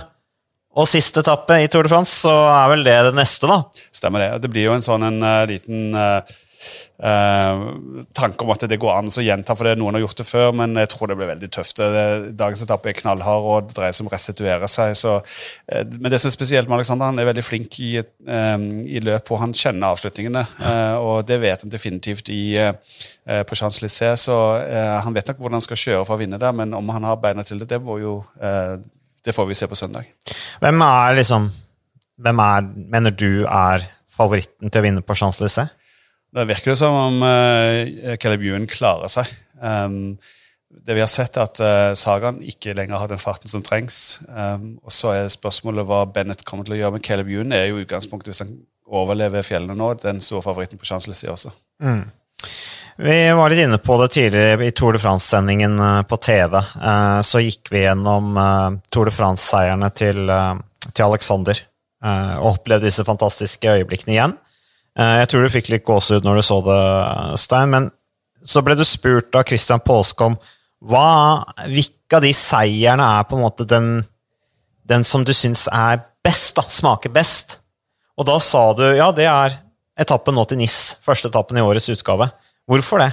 og 0.76 0.88
siste 0.90 1.23
etappe 1.25 1.62
i 1.62 1.69
Tour 1.73 1.87
de 1.87 1.92
France, 1.92 2.23
så 2.26 2.35
er 2.52 2.73
vel 2.75 2.85
det 2.85 2.99
det 3.09 3.14
neste, 3.16 3.49
da? 3.49 3.62
Stemmer 3.95 4.26
det. 4.26 4.33
Det 4.45 4.52
blir 4.52 4.68
jo 4.68 4.75
en 4.76 4.85
sånn 4.85 5.06
en 5.09 5.23
uh, 5.25 5.45
liten 5.49 5.97
uh, 5.97 6.35
uh, 7.00 7.62
tanke 8.16 8.45
om 8.45 8.52
at 8.52 8.66
det 8.68 8.76
går 8.83 8.92
an 8.92 9.09
å 9.09 9.25
gjenta, 9.25 9.56
for 9.56 9.71
det 9.71 9.78
noen 9.80 9.97
har 9.97 10.04
gjort 10.04 10.21
det 10.21 10.26
før, 10.28 10.50
men 10.61 10.76
jeg 10.83 10.90
tror 10.92 11.09
det 11.09 11.16
blir 11.16 11.30
veldig 11.30 11.49
tøft. 11.56 11.80
Dagens 12.37 12.64
etappe 12.66 12.90
er 12.92 12.99
knallhard, 12.99 13.47
og 13.47 13.71
det 13.71 13.78
dreier 13.78 13.97
seg 13.97 14.04
om 14.04 14.11
å 14.11 14.12
restituere 14.12 14.68
seg. 14.68 14.92
Så, 15.00 15.14
men 15.95 16.11
det 16.12 16.21
som 16.21 16.28
er 16.28 16.37
spesielt 16.37 16.68
med 16.68 16.83
Alexander, 16.83 17.09
han 17.09 17.25
er 17.25 17.30
veldig 17.30 17.47
flink 17.47 17.80
i, 17.80 17.95
i 17.97 19.02
løp, 19.06 19.33
og 19.33 19.42
han 19.47 19.56
kjenner 19.56 19.97
avslutningene. 19.97 20.45
og 21.00 21.25
det 21.28 21.40
vet 21.40 21.64
han 21.64 21.73
definitivt 21.73 22.28
i, 22.35 22.45
på 23.25 23.61
Champs-Élysées, 23.62 24.28
så 24.28 24.38
han 25.06 25.16
vet 25.16 25.33
nok 25.33 25.40
hvordan 25.40 25.61
han 25.62 25.68
skal 25.71 25.83
kjøre 25.87 26.04
for 26.04 26.18
å 26.18 26.21
vinne 26.21 26.42
der, 26.42 26.52
men 26.52 26.76
om 26.76 26.92
han 26.92 27.09
har 27.09 27.21
beina 27.25 27.47
til 27.49 27.64
det, 27.64 27.73
det 27.73 27.80
må 27.80 28.00
jo 28.02 28.21
det 29.26 29.35
får 29.35 29.49
vi 29.50 29.59
se 29.59 29.68
på 29.68 29.78
søndag. 29.78 30.09
Hvem 30.62 30.85
er 30.87 31.21
liksom 31.21 31.50
Hvem 32.16 32.38
er, 32.40 32.68
mener 32.95 33.12
du 33.12 33.45
er 33.45 33.83
favoritten 34.09 34.71
til 34.73 34.80
å 34.80 34.85
vinne 34.87 35.02
på 35.04 35.12
Champs-Élysées? 35.21 35.68
Det 36.33 36.47
virker 36.49 36.73
det 36.73 36.78
som 36.80 36.95
om 36.97 37.21
uh, 37.21 38.16
Caleb 38.21 38.47
Ewan 38.47 38.64
klarer 38.71 39.11
seg. 39.12 39.28
Um, 39.61 40.16
det 40.87 40.97
vi 40.97 41.02
har 41.02 41.11
sett, 41.12 41.37
er 41.37 41.45
at 41.45 41.61
uh, 41.61 41.92
Sagan 41.97 42.40
ikke 42.40 42.73
lenger 42.76 43.02
har 43.02 43.11
den 43.12 43.21
farten 43.21 43.52
som 43.52 43.61
trengs. 43.64 44.18
Um, 44.28 44.78
og 44.80 44.95
så 44.97 45.12
er 45.12 45.28
spørsmålet 45.33 45.87
hva 45.88 46.02
Bennett 46.09 46.45
kommer 46.49 46.64
til 46.64 46.78
å 46.78 46.80
gjøre. 46.80 46.97
med 46.97 47.04
Caleb 47.04 47.28
Ewan 47.33 47.52
er 47.52 47.68
jo 47.68 47.83
utgangspunktet, 47.85 48.33
hvis 48.33 48.45
han 48.47 48.56
overlever 48.87 49.45
fjellene 49.45 49.76
nå, 49.76 49.92
den 50.02 50.21
store 50.25 50.45
favoritten 50.47 50.80
på 50.80 50.88
Champs-Élysées 50.88 51.33
også. 51.33 51.52
Mm. 51.85 52.06
Vi 52.99 53.33
var 53.33 53.50
litt 53.50 53.61
inne 53.61 53.76
på 53.79 53.99
det 54.00 54.09
tidligere 54.15 54.65
i 54.65 54.73
Tour 54.73 54.97
de 54.97 54.99
France-sendingen 54.99 55.79
eh, 55.79 56.03
på 56.09 56.17
TV. 56.17 56.57
Eh, 56.57 57.21
så 57.21 57.43
gikk 57.45 57.69
vi 57.73 57.83
gjennom 57.83 58.37
eh, 58.41 58.79
Tour 58.93 59.11
de 59.11 59.12
France-seierne 59.12 59.91
til, 59.93 60.23
til, 60.93 61.05
Alexander 61.05 61.65
og 62.07 62.45
opplevde 62.53 62.87
disse 62.87 63.03
fantastiske 63.03 63.67
øyeblikkene 63.67 64.12
igjen. 64.12 64.35
Jeg 65.00 65.26
tror 65.26 65.43
du 65.43 65.50
fikk 65.50 65.71
litt 65.73 65.85
gåsehud 65.88 66.26
når 66.29 66.38
du 66.38 66.43
så 66.45 66.59
det, 66.62 66.76
Stein, 67.41 67.73
men 67.73 67.88
så 68.47 68.61
ble 68.62 68.76
du 68.79 68.85
spurt 68.87 69.35
av 69.35 69.47
Christian 69.49 69.81
Påske 69.83 70.29
om 70.29 70.37
hva, 70.87 71.41
hvilke 71.73 72.21
av 72.21 72.23
de 72.23 72.31
seierne 72.37 73.09
er 73.17 73.26
på 73.26 73.35
en 73.38 73.43
måte 73.43 73.67
den, 73.67 73.88
den 74.87 75.09
som 75.09 75.25
du 75.26 75.33
syns 75.35 75.65
er 75.73 76.05
best, 76.23 76.53
da, 76.61 76.67
smaker 76.69 77.11
best. 77.17 77.57
Og 78.21 78.29
da 78.29 78.37
sa 78.45 78.69
du 78.76 78.85
ja, 78.93 79.09
det 79.17 79.26
er 79.33 79.59
etappen 79.99 80.37
nå 80.37 80.47
til 80.47 80.61
NIS, 80.61 81.00
første 81.03 81.33
etappen 81.33 81.59
i 81.59 81.65
årets 81.65 81.91
utgave. 81.97 82.29
Hvorfor 82.66 82.99
det? 82.99 83.12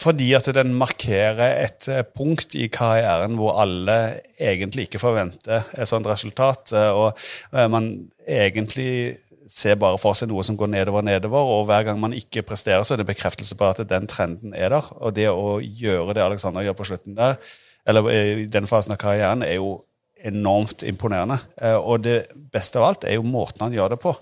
Fordi 0.00 0.32
at 0.36 0.46
den 0.54 0.72
markerer 0.76 1.64
et 1.64 1.88
eh, 1.90 2.04
punkt 2.16 2.54
i 2.54 2.68
karrieren 2.72 3.34
hvor 3.38 3.58
alle 3.60 3.96
egentlig 4.38 4.86
ikke 4.86 5.00
forventer 5.02 5.66
et 5.76 5.88
sånt 5.88 6.08
resultat. 6.08 6.72
Eh, 6.76 6.92
og 6.94 7.18
eh, 7.52 7.66
man 7.70 7.90
egentlig 8.28 9.18
ser 9.50 9.76
bare 9.80 9.98
for 9.98 10.14
seg 10.14 10.30
noe 10.30 10.44
som 10.46 10.56
går 10.56 10.70
nedover 10.70 11.02
og 11.02 11.08
nedover, 11.08 11.52
og 11.52 11.66
hver 11.68 11.88
gang 11.88 11.98
man 12.00 12.14
ikke 12.14 12.44
presterer, 12.46 12.84
så 12.86 12.94
er 12.94 13.02
det 13.02 13.08
bekreftelse 13.08 13.56
på 13.58 13.66
at 13.66 13.82
den 13.90 14.06
trenden 14.08 14.54
er 14.54 14.70
der. 14.76 14.90
Og 15.00 15.16
det 15.16 15.26
å 15.32 15.58
gjøre 15.60 16.14
det 16.14 16.24
Alexander 16.24 16.64
gjør 16.64 16.78
på 16.78 16.86
slutten 16.92 17.18
der, 17.18 17.40
eller 17.88 18.06
i 18.12 18.46
den 18.46 18.70
fasen 18.70 18.94
av 18.94 19.00
karrieren, 19.02 19.42
er 19.42 19.58
jo 19.58 19.80
enormt 20.22 20.84
imponerende. 20.86 21.40
Og 21.80 22.04
det 22.04 22.18
beste 22.52 22.78
av 22.78 22.90
alt 22.92 23.08
er 23.08 23.16
jo 23.16 23.26
måten 23.26 23.64
han 23.64 23.74
gjør 23.74 23.96
det 23.96 24.00
på. 24.04 24.12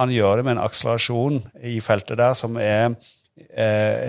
Han 0.00 0.14
gjør 0.14 0.38
det 0.38 0.46
med 0.46 0.56
en 0.56 0.64
akselerasjon 0.64 1.42
i 1.66 1.76
feltet 1.84 2.16
der 2.22 2.38
som 2.38 2.56
er 2.56 2.94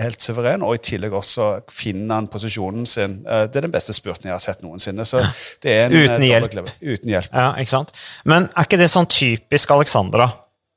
helt 0.02 0.22
suveren, 0.22 0.62
og 0.66 0.76
i 0.76 0.82
tillegg 0.82 1.14
også 1.16 1.48
finner 1.72 2.20
han 2.20 2.28
posisjonen 2.32 2.86
sin. 2.88 3.18
Eh, 3.26 3.44
det 3.50 3.60
er 3.60 3.66
den 3.66 3.74
beste 3.74 3.94
spurten 3.96 4.30
jeg 4.30 4.36
har 4.36 4.42
sett 4.42 4.62
noensinne. 4.64 5.06
så 5.08 5.22
det 5.62 5.74
er 5.74 5.84
en 5.86 5.96
Uten 5.96 6.22
eh, 6.22 6.28
hjelp. 6.30 6.72
Uten 6.80 7.12
hjelp. 7.14 7.30
Ja, 7.32 7.50
ikke 7.60 7.74
sant? 7.74 7.92
Men 8.28 8.48
er 8.52 8.68
ikke 8.68 8.80
det 8.80 8.90
sånn 8.92 9.10
typisk 9.10 9.74
Alexander, 9.74 10.26
da? 10.26 10.30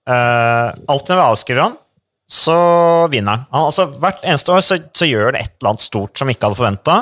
Uh, 0.05 0.69
alltid 0.93 1.15
når 1.15 1.17
vi 1.17 1.29
avskriver 1.33 1.63
han, 1.63 1.79
så 2.29 2.57
vinner 3.09 3.37
han. 3.37 3.47
han 3.53 3.69
altså, 3.71 3.87
hvert 4.01 4.25
eneste 4.25 4.53
år 4.53 4.61
så, 4.65 4.77
så 4.93 5.07
gjør 5.09 5.33
det 5.33 5.41
et 5.41 5.55
eller 5.55 5.71
annet 5.71 5.85
stort 5.85 6.17
som 6.17 6.29
vi 6.29 6.35
ikke 6.35 6.49
hadde 6.49 6.59
forventa. 6.59 6.97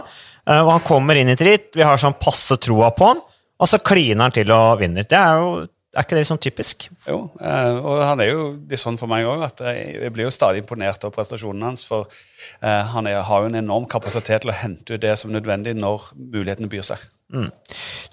og 0.53 0.71
han 0.71 0.83
kommer 0.87 1.19
inn 1.19 1.31
i 1.31 1.35
et 1.35 1.43
ritt, 1.43 1.69
vi 1.75 1.83
har 1.83 1.99
sånn 1.99 2.15
passe 2.19 2.57
troa 2.63 2.91
på 2.95 3.11
han, 3.11 3.21
og 3.59 3.69
så 3.69 3.79
kliner 3.79 4.25
han 4.25 4.35
til 4.35 4.51
og 4.51 4.81
vinner. 4.81 5.07
Det 5.07 5.19
er 5.19 5.39
jo 5.39 5.51
er 5.93 6.05
ikke 6.07 6.17
det 6.17 6.25
sånn 6.25 6.41
typisk? 6.41 6.87
Jo, 7.05 7.17
eh, 7.37 7.75
og 7.77 7.99
han 8.01 8.21
er 8.23 8.31
jo 8.31 8.45
litt 8.69 8.81
sånn 8.81 8.97
for 8.97 9.09
meg 9.11 9.27
òg, 9.29 9.43
jeg 9.61 10.13
blir 10.13 10.25
jo 10.25 10.33
stadig 10.33 10.63
imponert 10.63 11.03
over 11.05 11.13
prestasjonen 11.19 11.67
hans. 11.67 11.83
For 11.85 12.07
eh, 12.09 12.93
han 12.93 13.09
er, 13.09 13.19
har 13.27 13.43
jo 13.43 13.51
en 13.51 13.59
enorm 13.59 13.85
kapasitet 13.89 14.41
til 14.41 14.53
å 14.53 14.57
hente 14.57 14.95
ut 14.95 15.03
det 15.03 15.13
som 15.21 15.29
er 15.29 15.37
nødvendig 15.37 15.75
når 15.77 16.09
mulighetene 16.17 16.71
byr 16.71 16.87
seg. 16.87 17.03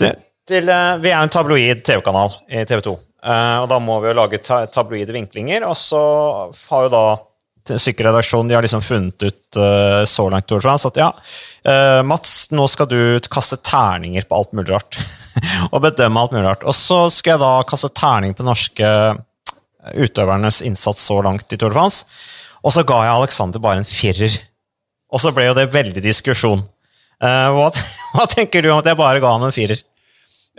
Det, 0.01 0.13
til, 0.51 0.69
eh, 0.69 0.99
vi 1.01 1.13
er 1.13 1.17
jo 1.17 1.31
en 1.31 1.33
tabloid 1.33 1.81
TV-kanal 1.89 2.37
i 2.53 2.67
TV 2.69 2.85
2, 2.85 2.95
eh, 3.25 3.57
og 3.63 3.71
da 3.73 3.81
må 3.81 3.97
vi 4.05 4.13
jo 4.13 4.19
lage 4.21 4.43
ta 4.45 4.61
tabloide 4.69 5.17
vinklinger. 5.17 5.65
Og 5.71 5.79
så 5.81 6.03
har 6.69 6.85
jo 6.85 6.93
da 6.93 7.05
sykkelredaksjonen 7.71 8.51
de 8.51 8.57
har 8.57 8.65
liksom 8.65 8.83
funnet 8.83 9.25
ut 9.25 9.59
så 10.09 10.25
langt 10.33 10.53
at 10.53 10.97
ja, 10.99 11.11
Mats, 12.03 12.33
nå 12.57 12.65
skal 12.73 12.89
du 12.91 13.21
kaste 13.31 13.61
terninger 13.63 14.25
på 14.27 14.39
alt 14.41 14.57
mulig 14.57 14.73
rart. 14.73 14.99
og 15.73 15.83
bedømme 15.85 16.23
alt 16.23 16.35
mulig 16.35 16.47
rart. 16.47 16.67
Og 16.69 16.77
så 16.77 17.05
skulle 17.13 17.37
jeg 17.37 17.45
da 17.45 17.53
kaste 17.69 17.93
terning 17.97 18.37
på 18.37 18.47
norske 18.47 18.91
utøvernes 19.97 20.61
innsats 20.67 21.03
så 21.09 21.21
langt 21.25 21.53
i 21.53 21.59
Tour 21.59 21.73
de 21.73 21.79
France, 21.79 22.05
og 22.61 22.75
så 22.75 22.85
ga 22.85 22.99
jeg 23.07 23.17
Alexander 23.17 23.63
bare 23.63 23.81
en 23.81 23.89
firer. 23.89 24.35
Og 25.11 25.23
så 25.23 25.33
ble 25.35 25.49
jo 25.49 25.57
det 25.57 25.71
veldig 25.73 26.03
diskusjon. 26.05 26.61
Eh, 27.21 27.47
hva, 27.57 27.71
hva 28.15 28.27
tenker 28.31 28.63
du 28.63 28.71
om 28.73 28.83
at 28.83 28.91
jeg 28.91 29.01
bare 29.01 29.23
ga 29.23 29.33
han 29.37 29.49
en 29.49 29.55
firer? 29.55 29.81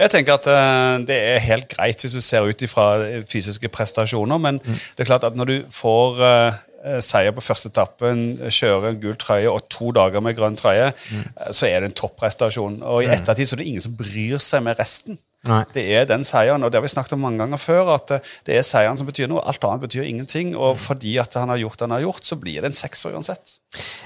Jeg 0.01 0.09
tenker 0.13 0.37
at 0.39 0.47
uh, 0.49 0.97
det 1.05 1.13
er 1.13 1.43
helt 1.43 1.67
greit 1.69 2.01
hvis 2.01 2.15
du 2.15 2.21
ser 2.23 2.47
ut 2.47 2.63
ifra 2.65 2.85
fysiske 3.27 3.69
prestasjoner, 3.69 4.39
men 4.41 4.57
det 4.63 5.03
er 5.03 5.09
klart 5.09 5.27
at 5.27 5.37
når 5.37 5.49
du 5.49 5.55
får 5.75 6.21
eh, 6.25 6.61
seier 7.03 7.33
på 7.35 7.43
første 7.45 7.69
etappen, 7.71 8.39
kjører 8.49 8.91
en 8.91 9.01
gul 9.01 9.17
trøye 9.19 9.49
og 9.51 9.67
to 9.71 9.91
dager 9.95 10.23
med 10.23 10.37
grønn 10.37 10.57
trøye, 10.59 10.91
mm. 10.91 11.25
så 11.53 11.69
er 11.69 11.81
det 11.81 11.91
en 11.91 11.99
topprestasjon. 12.03 12.79
Og 12.83 13.03
i 13.05 13.11
ettertid 13.13 13.49
så 13.49 13.57
er 13.57 13.63
det 13.63 13.67
ingen 13.71 13.85
som 13.85 13.97
bryr 13.99 14.41
seg 14.41 14.65
med 14.65 14.79
resten. 14.81 15.19
Nei. 15.49 15.63
Det 15.73 15.81
er 15.97 16.03
den 16.05 16.21
seieren, 16.25 16.61
og 16.61 16.69
det 16.69 16.77
har 16.77 16.83
vi 16.85 16.91
snakket 16.91 17.15
om 17.15 17.23
mange 17.25 17.41
ganger 17.41 17.57
før, 17.57 17.95
at 17.95 18.11
eh, 18.13 18.33
det 18.45 18.59
er 18.59 18.65
seieren 18.65 18.99
som 18.99 19.07
betyr 19.07 19.29
noe. 19.31 19.41
Alt 19.49 19.63
annet 19.65 19.81
betyr 19.87 20.05
ingenting. 20.05 20.53
Og 20.53 20.77
fordi 20.81 21.15
at 21.21 21.33
han 21.39 21.49
har 21.49 21.61
gjort 21.63 21.79
det 21.79 21.87
han 21.87 21.95
har 21.95 22.03
gjort, 22.05 22.27
så 22.27 22.37
blir 22.37 22.61
det 22.61 22.69
en 22.69 22.77
sekser 22.77 23.15
uansett. 23.17 23.55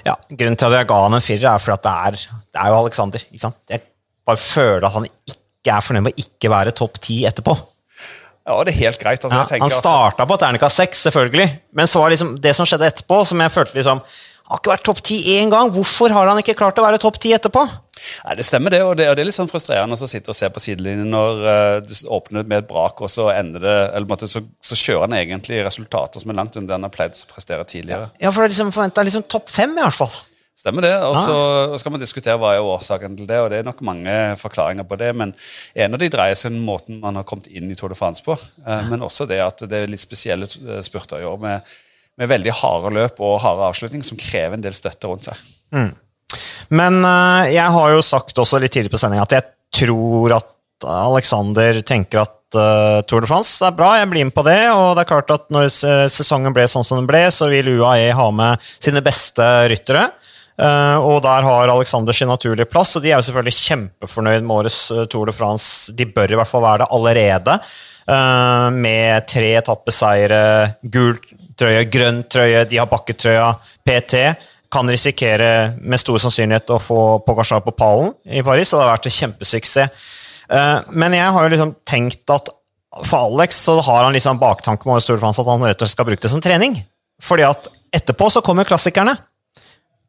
Ja, 0.08 0.16
Grunnen 0.30 0.56
til 0.56 0.70
at 0.70 0.80
jeg 0.80 0.90
ga 0.92 1.02
han 1.04 1.18
en 1.18 1.26
firer, 1.26 1.50
er 1.52 1.64
for 1.64 1.76
at 1.76 1.84
det 1.84 1.96
er, 2.08 2.20
det 2.56 2.62
er 2.62 2.72
jo 2.72 2.80
Alexander. 2.80 3.28
Jeg 3.36 3.84
bare 4.26 4.42
føler 4.42 4.88
at 4.88 4.96
han 4.96 5.10
ikke 5.12 5.76
er 5.76 5.84
fornøyd 5.84 6.08
med 6.08 6.16
å 6.16 6.24
ikke 6.24 6.54
være 6.56 6.76
topp 6.78 7.02
ti 7.04 7.20
etterpå. 7.28 7.58
Ja, 8.46 8.60
det 8.62 8.76
er 8.76 8.82
helt 8.84 9.02
greit. 9.02 9.24
Altså, 9.26 9.42
Ja, 9.42 9.60
han 9.64 9.74
starta 9.74 10.26
på 10.30 10.38
terningkast 10.38 10.78
seks, 10.78 11.02
selvfølgelig, 11.08 11.50
men 11.74 11.90
så 11.90 12.04
var 12.04 12.14
liksom 12.14 12.36
det 12.42 12.54
som 12.54 12.68
skjedde 12.70 12.92
etterpå, 12.92 13.24
som 13.26 13.42
jeg 13.42 13.54
følte 13.54 13.80
liksom 13.80 14.02
Han 14.46 14.54
har 14.54 14.60
ikke 14.62 14.70
vært 14.70 14.84
topp 14.86 15.00
ti 15.02 15.16
én 15.40 15.50
gang. 15.50 15.72
Hvorfor 15.74 16.14
har 16.14 16.28
han 16.30 16.38
ikke 16.38 16.54
klart 16.54 16.78
å 16.78 16.84
være 16.86 17.00
topp 17.02 17.16
ti 17.18 17.32
etterpå? 17.34 17.64
Nei, 17.66 18.36
Det 18.38 18.46
stemmer, 18.46 18.70
det. 18.70 18.84
Og 18.86 18.92
det, 18.96 19.08
og 19.10 19.16
det 19.18 19.24
er 19.24 19.26
litt 19.26 19.34
sånn 19.34 19.50
frustrerende 19.50 19.98
å 19.98 20.08
sitte 20.08 20.30
og 20.30 20.38
se 20.38 20.46
på 20.54 20.62
sidelinjen 20.62 21.10
når 21.10 21.42
uh, 21.42 21.80
det 21.82 21.98
åpner 22.06 22.46
med 22.46 22.60
et 22.62 22.68
brak, 22.70 23.02
og 23.02 23.10
så 23.10 23.32
ender 23.34 23.66
det 23.66 23.74
eller 23.88 24.06
måtte, 24.06 24.30
så, 24.30 24.44
så 24.62 24.78
kjører 24.78 25.08
han 25.08 25.18
egentlig 25.18 25.64
resultater 25.66 26.22
som 26.22 26.30
er 26.30 26.38
langt 26.38 26.54
under 26.62 26.68
det 26.70 26.78
han 26.78 26.86
har 26.86 26.94
pleid 26.94 27.18
å 27.18 27.34
prestere 27.34 27.66
tidligere. 27.66 28.12
Ja, 28.22 28.30
for 28.30 28.44
det 28.44 28.52
er 28.52 28.54
liksom 28.54 28.70
forventa 28.76 29.08
liksom 29.10 29.26
topp 29.34 29.50
fem, 29.50 29.74
i 29.74 29.82
hvert 29.82 29.98
fall. 29.98 30.14
Stemmer 30.56 30.86
det. 30.86 30.94
Og 31.04 31.18
så 31.20 31.34
skal 31.82 31.92
man 31.92 32.00
diskutere 32.02 32.38
hva 32.40 32.54
er 32.56 32.64
årsaken 32.64 33.18
til 33.20 33.28
det, 33.28 33.40
og 33.44 33.50
det 33.52 33.58
er 33.60 33.66
nok 33.68 33.82
mange 33.86 34.14
forklaringer 34.40 34.86
på 34.88 34.98
det. 35.02 35.10
Men 35.14 35.34
en 35.76 35.98
av 35.98 36.00
de 36.02 36.08
dreier 36.14 36.38
seg 36.40 36.54
om 36.56 36.62
måten 36.70 37.02
man 37.04 37.20
har 37.20 37.26
kommet 37.28 37.50
inn 37.52 37.68
i 37.70 37.76
Tour 37.76 37.92
de 37.92 37.98
France 38.00 38.24
på. 38.24 38.38
eh, 38.66 38.86
Men 38.90 39.04
også 39.04 39.28
det 39.28 39.42
at 39.44 39.66
det 39.68 39.82
er 39.84 39.92
litt 39.92 40.02
spesielle 40.02 40.48
eh, 40.48 40.80
spurter 40.86 41.22
i 41.22 41.28
år 41.28 41.38
med, 41.44 41.76
med 42.18 42.32
veldig 42.32 42.56
harde 42.62 42.94
løp 42.96 43.20
og 43.20 43.42
harde 43.44 43.68
avslutning 43.68 44.02
som 44.08 44.18
krever 44.18 44.56
en 44.56 44.64
del 44.64 44.74
støtte 44.78 45.12
rundt 45.12 45.28
seg. 45.28 45.44
Men 46.72 47.02
eh, 47.04 47.52
jeg 47.58 47.76
har 47.76 47.92
jo 47.92 48.02
sagt 48.02 48.40
også 48.40 48.62
litt 48.64 48.74
tidlig 48.74 48.94
på 48.96 49.02
sendinga 49.02 49.28
at 49.28 49.36
jeg 49.38 49.50
tror 49.84 50.38
at 50.40 50.52
Alexander 50.86 51.82
tenker 51.88 52.24
at 52.24 52.32
Tour 53.10 53.24
de 53.24 53.28
France 53.28 53.60
er 53.66 53.74
bra, 53.76 53.98
jeg 54.00 54.08
blir 54.12 54.24
med 54.28 54.34
på 54.36 54.44
det. 54.48 54.62
Og 54.72 54.94
det 54.96 55.04
er 55.04 55.10
klart 55.10 55.32
at 55.34 55.50
når 55.52 55.68
sesongen 56.08 56.54
ble 56.56 56.64
sånn 56.72 56.86
som 56.88 57.02
den 57.02 57.08
ble, 57.10 57.26
så 57.34 57.50
vil 57.52 57.74
UAE 57.82 58.14
ha 58.16 58.28
med 58.32 58.64
sine 58.64 59.02
beste 59.04 59.44
ryttere. 59.72 60.06
Eh, 60.56 60.98
og 61.04 61.20
der 61.26 61.44
har 61.44 61.72
Alexander 61.72 62.16
sin 62.16 62.30
naturlige 62.32 62.70
plass, 62.72 62.96
og 62.96 63.04
de 63.04 63.12
er 63.12 63.20
jo 63.20 63.28
selvfølgelig 63.28 63.60
kjempefornøyd 63.60 64.46
med 64.46 64.56
årets 64.56 64.80
eh, 64.96 65.04
Tour 65.12 65.28
de 65.28 65.36
France. 65.36 65.92
De 65.92 66.08
bør 66.08 66.32
i 66.32 66.40
hvert 66.40 66.52
fall 66.52 66.64
være 66.64 66.86
det 66.86 66.92
allerede. 66.96 67.60
eh, 68.08 68.70
med 68.72 69.28
tre 69.28 69.52
etappeseiere, 69.60 70.42
gul 70.82 71.18
trøye, 71.60 71.86
grønn 71.92 72.24
trøye, 72.32 72.66
de 72.70 72.80
har 72.80 72.92
bakketrøya, 72.92 73.50
PT 73.88 74.26
kan 74.72 74.90
risikere 74.92 75.76
med 75.80 76.00
stor 76.02 76.20
sannsynlighet 76.20 76.72
å 76.74 76.82
få 76.82 77.02
Pogacar 77.26 77.64
på 77.64 77.76
pallen 77.76 78.12
i 78.26 78.44
Paris, 78.44 78.74
og 78.74 78.80
det 78.80 78.86
har 78.86 78.96
vært 78.96 79.08
en 79.08 79.16
kjempesuksess. 79.16 80.10
Men 80.92 81.16
jeg 81.16 81.32
har 81.32 81.46
jo 81.46 81.52
liksom 81.54 81.72
tenkt 81.88 82.34
at 82.34 82.50
for 83.06 83.30
Alex 83.30 83.62
så 83.70 83.78
har 83.80 84.04
han 84.04 84.14
liksom 84.14 84.42
baktanke 84.42 84.90
med 84.90 85.00
at 85.00 85.48
han 85.48 85.64
rett 85.64 85.80
og 85.80 85.86
slett 85.86 85.96
skal 85.96 86.10
bruke 86.10 86.26
det 86.26 86.34
som 86.34 86.44
trening. 86.44 86.76
Fordi 87.24 87.46
at 87.48 87.70
etterpå 87.96 88.28
så 88.34 88.44
kommer 88.44 88.68
klassikerne. 88.68 89.16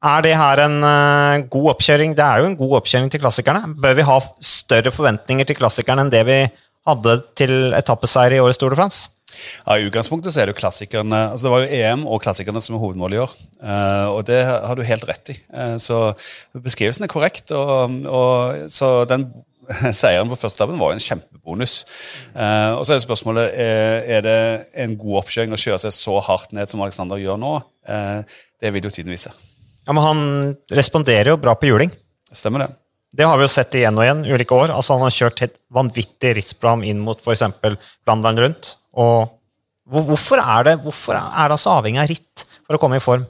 Er 0.05 0.23
det 0.25 0.37
her 0.37 0.61
en 0.67 0.79
uh, 0.85 1.47
god 1.51 1.73
oppkjøring? 1.75 2.15
Det 2.19 2.25
er 2.25 2.43
jo 2.43 2.51
en 2.51 2.59
god 2.59 2.79
oppkjøring 2.83 3.11
til 3.13 3.23
klassikerne. 3.23 3.75
Bør 3.81 3.97
vi 3.97 4.07
ha 4.07 4.21
større 4.45 4.93
forventninger 4.93 5.49
til 5.49 5.59
klassikerne 5.59 6.05
enn 6.05 6.13
det 6.13 6.25
vi 6.29 6.41
hadde 6.87 7.21
til 7.39 7.75
etappeseier 7.77 8.37
i 8.37 8.43
årets 8.43 8.61
Tour 8.61 8.75
de 8.75 8.79
France? 8.79 9.11
Ja, 9.67 9.77
I 9.77 9.89
utgangspunktet 9.89 10.33
så 10.33 10.43
er 10.43 10.49
det 10.49 10.55
jo 10.55 10.61
klassikerne 10.61 11.19
altså 11.33 11.47
Det 11.47 11.53
var 11.53 11.65
jo 11.65 11.81
EM 11.81 12.05
og 12.09 12.23
klassikerne 12.25 12.63
som 12.63 12.77
er 12.77 12.83
hovedmålet 12.83 13.19
i 13.19 13.25
år. 13.25 13.35
Uh, 13.61 14.07
og 14.15 14.23
det 14.29 14.39
har 14.47 14.77
du 14.77 14.87
helt 14.87 15.09
rett 15.09 15.35
i. 15.35 15.37
Uh, 15.51 15.77
så 15.83 15.99
beskrivelsen 16.55 17.07
er 17.07 17.13
korrekt. 17.13 17.53
Og, 17.57 17.99
og, 18.07 18.71
så 18.73 19.05
den 19.11 19.29
seieren 20.01 20.31
på 20.31 20.39
første 20.39 20.63
etappen 20.63 20.79
var 20.81 20.93
jo 20.93 21.01
en 21.01 21.07
kjempebonus. 21.09 21.81
Uh, 22.37 22.79
og 22.79 22.87
så 22.87 22.95
er 22.95 23.03
spørsmålet 23.05 23.51
er, 23.51 24.07
er 24.19 24.25
det 24.27 24.39
en 24.85 24.97
god 25.01 25.25
oppkjøring 25.25 25.57
å 25.57 25.61
kjøre 25.61 25.83
seg 25.87 25.97
så 25.97 26.21
hardt 26.31 26.55
ned 26.57 26.71
som 26.71 26.85
Alexander 26.87 27.21
gjør 27.21 27.43
nå. 27.43 27.59
Det 27.87 28.73
vil 28.73 28.89
jo 28.89 28.95
tiden 28.95 29.13
vise. 29.15 29.35
Ja, 29.87 29.95
men 29.95 30.03
Han 30.03 30.21
responderer 30.75 31.33
jo 31.33 31.41
bra 31.41 31.55
på 31.55 31.71
juling. 31.71 31.93
Stemmer 32.35 32.65
det? 32.67 32.73
Det 33.17 33.25
har 33.25 33.39
vi 33.39 33.47
jo 33.47 33.53
sett 33.53 33.75
igjen 33.79 33.97
og 33.97 34.05
igjen, 34.05 34.25
ulike 34.27 34.57
år. 34.57 34.75
Altså 34.75 34.97
Han 34.97 35.07
har 35.07 35.15
kjørt 35.15 35.45
et 35.47 35.57
vanvittig 35.73 36.35
rittprogram 36.41 36.83
inn 36.85 37.01
mot 37.05 37.23
f.eks. 37.23 37.47
Flandern 38.05 38.43
rundt. 38.43 38.75
Og 38.99 39.31
hvorfor 39.87 40.43
er 40.43 40.67
det 40.67 40.77
hvorfor 40.83 41.15
er 41.15 41.47
det 41.47 41.57
altså 41.57 41.79
avhengig 41.79 42.03
av 42.03 42.11
ritt 42.11 42.47
for 42.67 42.77
å 42.77 42.83
komme 42.83 42.99
i 42.99 43.05
form? 43.05 43.25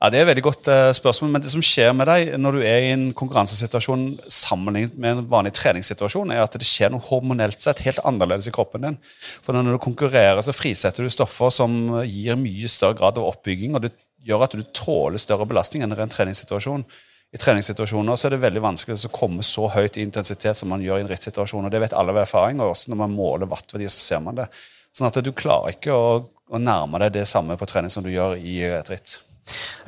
Ja, 0.00 0.08
Det 0.08 0.16
er 0.16 0.22
et 0.24 0.30
veldig 0.30 0.44
godt 0.46 0.68
eh, 0.72 0.90
spørsmål, 0.96 1.28
men 1.34 1.42
det 1.44 1.50
som 1.52 1.60
skjer 1.64 1.90
med 1.92 2.08
deg 2.08 2.30
når 2.40 2.56
du 2.56 2.62
er 2.64 2.84
i 2.86 2.92
en 2.94 3.02
konkurransesituasjon 3.12 4.04
sammenlignet 4.32 4.94
med 4.96 5.10
en 5.12 5.26
vanlig 5.28 5.52
treningssituasjon, 5.58 6.32
er 6.32 6.40
at 6.40 6.56
det 6.56 6.64
skjer 6.64 6.94
noe 6.94 7.04
hormonelt 7.04 7.60
sett 7.60 7.82
helt 7.84 8.00
annerledes 8.08 8.48
i 8.48 8.54
kroppen 8.54 8.86
din. 8.86 8.96
For 9.44 9.52
når 9.52 9.76
du 9.76 9.82
konkurrerer, 9.84 10.40
så 10.40 10.56
frisetter 10.56 11.04
du 11.04 11.12
stoffer 11.12 11.52
som 11.52 11.76
gir 12.08 12.40
mye 12.40 12.70
større 12.72 12.96
grad 12.96 13.20
av 13.20 13.28
oppbygging, 13.28 13.76
og 13.76 13.84
det 13.84 13.92
gjør 14.26 14.44
at 14.46 14.56
du 14.56 14.64
tåler 14.76 15.20
større 15.20 15.46
belastning 15.48 15.84
enn 15.84 15.94
i 15.94 16.02
en 16.02 16.12
treningssituasjon. 16.12 16.84
I 17.30 17.38
treningssituasjoner 17.38 18.18
så 18.18 18.26
er 18.26 18.34
det 18.34 18.42
veldig 18.42 18.62
vanskelig 18.64 19.06
å 19.06 19.14
komme 19.14 19.44
så 19.46 19.68
høyt 19.70 20.00
i 20.00 20.04
intensitet 20.04 20.58
som 20.58 20.72
man 20.72 20.82
gjør 20.82 20.98
i 20.98 21.04
en 21.04 21.10
rittsituasjon. 21.12 21.68
og 21.68 21.70
Det 21.70 21.82
vet 21.84 21.94
alle 21.94 22.14
ved 22.16 22.26
erfaring, 22.26 22.58
og 22.60 22.74
også 22.74 22.90
når 22.90 23.02
man 23.04 23.14
måler 23.14 23.50
wattverdier, 23.50 23.92
så 23.92 24.02
ser 24.02 24.22
man 24.24 24.40
det. 24.40 24.48
Sånn 24.90 25.06
at 25.06 25.20
du 25.22 25.30
klarer 25.36 25.76
ikke 25.76 25.94
å, 25.94 26.06
å 26.50 26.58
nærme 26.58 26.98
deg 27.04 27.20
det 27.20 27.28
samme 27.30 27.54
på 27.58 27.68
trening 27.70 27.92
som 27.94 28.02
du 28.02 28.10
gjør 28.10 28.34
i 28.34 28.60
et 28.66 28.90
ritt. 28.90 29.20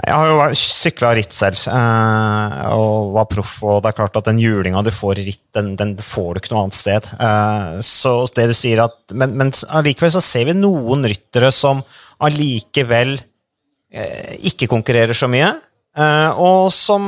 Jeg 0.03 0.15
har 0.15 0.27
jo 0.27 0.59
sykla 0.59 1.13
ritt 1.15 1.35
selv 1.37 1.61
eh, 1.71 2.55
og 2.75 3.13
var 3.15 3.29
proff, 3.31 3.59
og 3.67 3.83
det 3.83 3.93
er 3.93 3.99
klart 3.99 4.17
at 4.19 4.27
den 4.31 4.41
julinga 4.43 4.83
du 4.83 4.91
får 4.95 5.21
i 5.21 5.27
ritt, 5.29 5.45
den, 5.55 5.75
den 5.79 5.95
får 5.99 6.31
du 6.33 6.41
ikke 6.41 6.55
noe 6.55 6.65
annet 6.65 6.79
sted. 6.79 7.11
Eh, 7.15 7.77
så 7.87 8.15
det 8.35 8.49
du 8.51 8.55
sier 8.57 8.83
at, 8.87 8.99
Men, 9.15 9.53
allikevel 9.71 10.15
så 10.15 10.23
ser 10.25 10.49
vi 10.51 10.57
noen 10.59 11.07
ryttere 11.07 11.53
som 11.55 11.83
allikevel 12.23 13.19
ikke 14.49 14.71
konkurrerer 14.71 15.17
så 15.17 15.29
mye, 15.31 15.53
eh, 15.99 16.41
og 16.41 16.71
som 16.73 17.05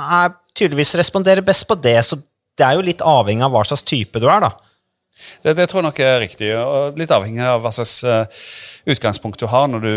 er, 0.00 0.38
tydeligvis 0.52 0.96
responderer 1.00 1.44
best 1.44 1.64
på 1.68 1.78
det. 1.80 1.96
Så 2.04 2.18
det 2.58 2.66
er 2.66 2.76
jo 2.76 2.84
litt 2.84 3.00
avhengig 3.00 3.44
av 3.46 3.54
hva 3.54 3.64
slags 3.64 3.84
type 3.88 4.20
du 4.20 4.28
er, 4.28 4.44
da. 4.44 4.52
Det, 5.40 5.54
det, 5.54 5.68
tror 5.70 5.80
jeg 5.80 5.86
nok 5.86 6.00
er 6.02 6.18
riktig. 6.20 6.50
og 6.58 6.98
Litt 6.98 7.12
avhengig 7.14 7.44
av 7.46 7.62
hva 7.62 7.70
slags 7.72 7.94
uh, 8.04 8.26
utgangspunkt 8.90 9.40
du 9.40 9.46
har 9.48 9.68
når 9.70 9.84
du, 9.84 9.92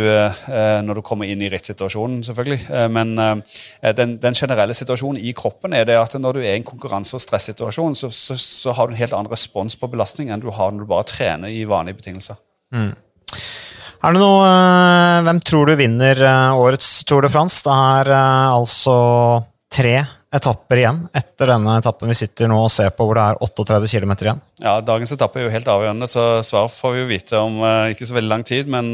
når 0.86 1.00
du 1.00 1.02
kommer 1.04 1.28
inn 1.28 1.42
i 1.42 1.50
rittsituasjonen, 1.50 2.20
selvfølgelig. 2.28 2.60
Men 2.94 3.16
den, 3.18 4.16
den, 4.22 4.38
generelle 4.38 4.76
situasjonen 4.78 5.18
i 5.20 5.34
kroppen 5.36 5.74
er 5.74 5.88
det 5.90 5.98
at 5.98 6.14
når 6.22 6.38
du 6.38 6.44
er 6.44 6.54
i 6.54 6.60
en 6.60 6.68
konkurranse- 6.68 7.18
og 7.18 7.24
stressituasjon, 7.24 7.98
så, 7.98 8.12
så, 8.14 8.38
så, 8.38 8.76
har 8.78 8.88
du 8.88 8.94
en 8.94 9.02
helt 9.02 9.18
annen 9.18 9.32
respons 9.32 9.76
på 9.82 9.90
belastning 9.90 10.30
enn 10.30 10.44
du 10.44 10.52
har 10.54 10.72
når 10.72 10.86
du 10.86 10.92
bare 10.94 11.10
trener 11.10 11.50
i 11.50 11.66
vanlige 11.68 12.00
betingelser. 12.04 12.38
Mm. 12.72 12.94
Er 14.06 14.14
det 14.14 14.22
noe 14.22 14.50
Hvem 15.26 15.40
tror 15.42 15.66
du 15.66 15.80
vinner 15.80 16.20
årets 16.54 16.90
Tour 17.10 17.26
de 17.26 17.32
France? 17.34 17.64
Det 17.66 17.74
er 17.74 18.12
altså 18.14 18.98
tre 19.74 19.96
etapper 20.36 20.82
igjen 20.84 21.00
etter 21.16 21.50
denne 21.50 21.80
etappen 21.80 22.12
vi 22.12 22.18
sitter 22.20 22.52
nå 22.52 22.60
og 22.68 22.70
ser 22.70 22.92
på, 22.94 23.08
hvor 23.08 23.18
det 23.18 23.24
er 23.24 23.40
38 23.42 23.90
km 23.90 24.14
igjen? 24.20 24.44
Ja, 24.62 24.76
Dagens 24.86 25.16
etappe 25.16 25.42
er 25.42 25.48
jo 25.48 25.54
helt 25.56 25.72
avgjørende, 25.72 26.10
så 26.12 26.26
svar 26.46 26.70
får 26.70 26.94
vi 26.94 27.02
jo 27.02 27.10
vite 27.10 27.42
om 27.42 27.58
ikke 27.96 28.06
så 28.06 28.18
veldig 28.20 28.34
lang 28.36 28.46
tid. 28.46 28.70
Men 28.70 28.94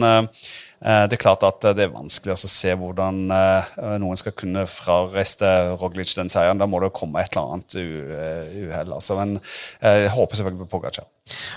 det 0.81 1.13
er 1.13 1.21
klart 1.21 1.43
at 1.45 1.61
det 1.77 1.83
er 1.85 1.91
vanskelig 1.93 2.33
å 2.33 2.49
se 2.49 2.71
hvordan 2.73 3.19
uh, 3.29 3.67
noen 4.01 4.17
skal 4.17 4.33
kunne 4.33 4.63
frareiste 4.65 5.45
Roglic 5.77 6.15
den 6.17 6.31
seieren. 6.33 6.57
Da 6.57 6.65
må 6.65 6.79
det 6.81 6.89
komme 6.97 7.21
et 7.21 7.35
eller 7.35 7.53
annet 7.53 7.75
uhell. 7.77 8.95
Altså. 8.95 9.19
Men 9.19 9.35
jeg 9.77 10.09
håper 10.15 10.39
selvfølgelig 10.39 10.65
på 10.65 10.71
Pogacar. 10.73 11.05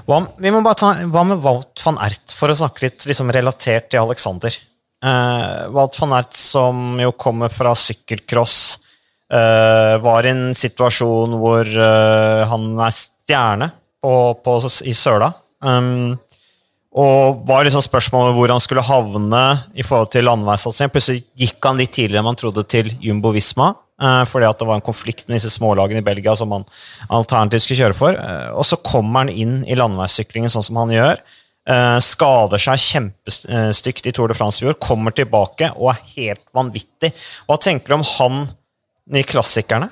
Hva, 0.04 0.20
vi 0.36 0.52
må 0.52 0.60
bare 0.66 0.80
ta, 0.82 0.92
hva 1.08 1.24
med 1.30 1.40
Wout 1.40 1.80
van 1.86 2.02
Ert, 2.04 2.36
for 2.36 2.52
å 2.52 2.58
snakke 2.60 2.84
litt 2.84 3.08
liksom, 3.08 3.32
relatert 3.32 3.88
til 3.94 4.04
Alexander? 4.04 4.60
Uh, 5.00 5.72
Wout 5.72 5.96
van 6.02 6.18
Ert 6.20 6.36
som 6.36 7.00
jo 7.00 7.16
kommer 7.16 7.52
fra 7.52 7.72
sykkelcross 7.72 8.58
Uh, 9.32 9.96
var 10.04 10.26
i 10.26 10.30
en 10.34 10.50
situasjon 10.52 11.32
hvor 11.40 11.64
uh, 11.64 12.44
han 12.44 12.66
er 12.84 12.92
stjerne 12.92 13.70
på, 14.04 14.12
på, 14.44 14.56
i 14.84 14.92
søla. 14.94 15.30
Um, 15.64 16.18
og 16.94 17.40
var 17.48 17.64
liksom 17.66 17.82
spørsmålet 17.82 18.36
hvor 18.36 18.52
han 18.54 18.62
skulle 18.62 18.84
havne 18.86 19.42
i 19.74 19.82
forhold 19.86 20.12
til 20.14 20.28
landeveissatsing. 20.28 20.92
Plutselig 20.94 21.24
gikk 21.38 21.58
han 21.66 21.80
litt 21.80 21.94
tidligere 21.96 22.22
enn 22.22 22.28
man 22.28 22.38
trodde 22.38 22.62
til 22.70 22.92
Jumbo 23.02 23.32
Visma. 23.34 23.72
Uh, 23.94 24.24
fordi 24.26 24.46
at 24.48 24.58
det 24.58 24.66
var 24.66 24.78
en 24.78 24.82
konflikt 24.82 25.28
med 25.28 25.38
disse 25.38 25.52
smålagene 25.54 26.00
i 26.02 26.06
Belgia 26.06 26.32
som 26.38 26.50
han 26.54 26.64
alternativt 27.14 27.62
skulle 27.62 27.84
kjøre 27.84 27.98
for. 27.98 28.18
og 28.54 28.66
så 28.66 28.78
kommer 28.82 29.24
han 29.24 29.30
inn 29.30 29.60
i 29.70 29.78
landeveissyklingen 29.78 30.50
sånn 30.50 30.66
som 30.66 30.80
han 30.82 30.94
gjør. 30.94 31.22
skader 32.02 32.60
seg 32.60 32.82
kjempestygt 32.82 34.10
i 34.10 34.12
Tour 34.12 34.28
de 34.28 34.36
France 34.36 34.62
i 34.62 34.68
år, 34.68 34.74
kommer 34.82 35.14
tilbake 35.14 35.70
og 35.78 35.94
er 35.94 36.02
helt 36.16 36.44
vanvittig. 36.52 37.14
Hva 37.46 37.56
tenker 37.56 37.94
du 37.94 38.00
om 38.00 38.08
han 38.18 38.42
de 39.10 39.22
klassikerne? 39.26 39.90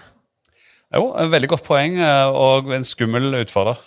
Jo, 0.92 1.12
en 1.16 1.30
veldig 1.32 1.48
godt 1.54 1.64
poeng, 1.64 1.96
eh, 2.04 2.28
og 2.36 2.72
en 2.76 2.84
skummel 2.84 3.32
utfordrer. 3.40 3.80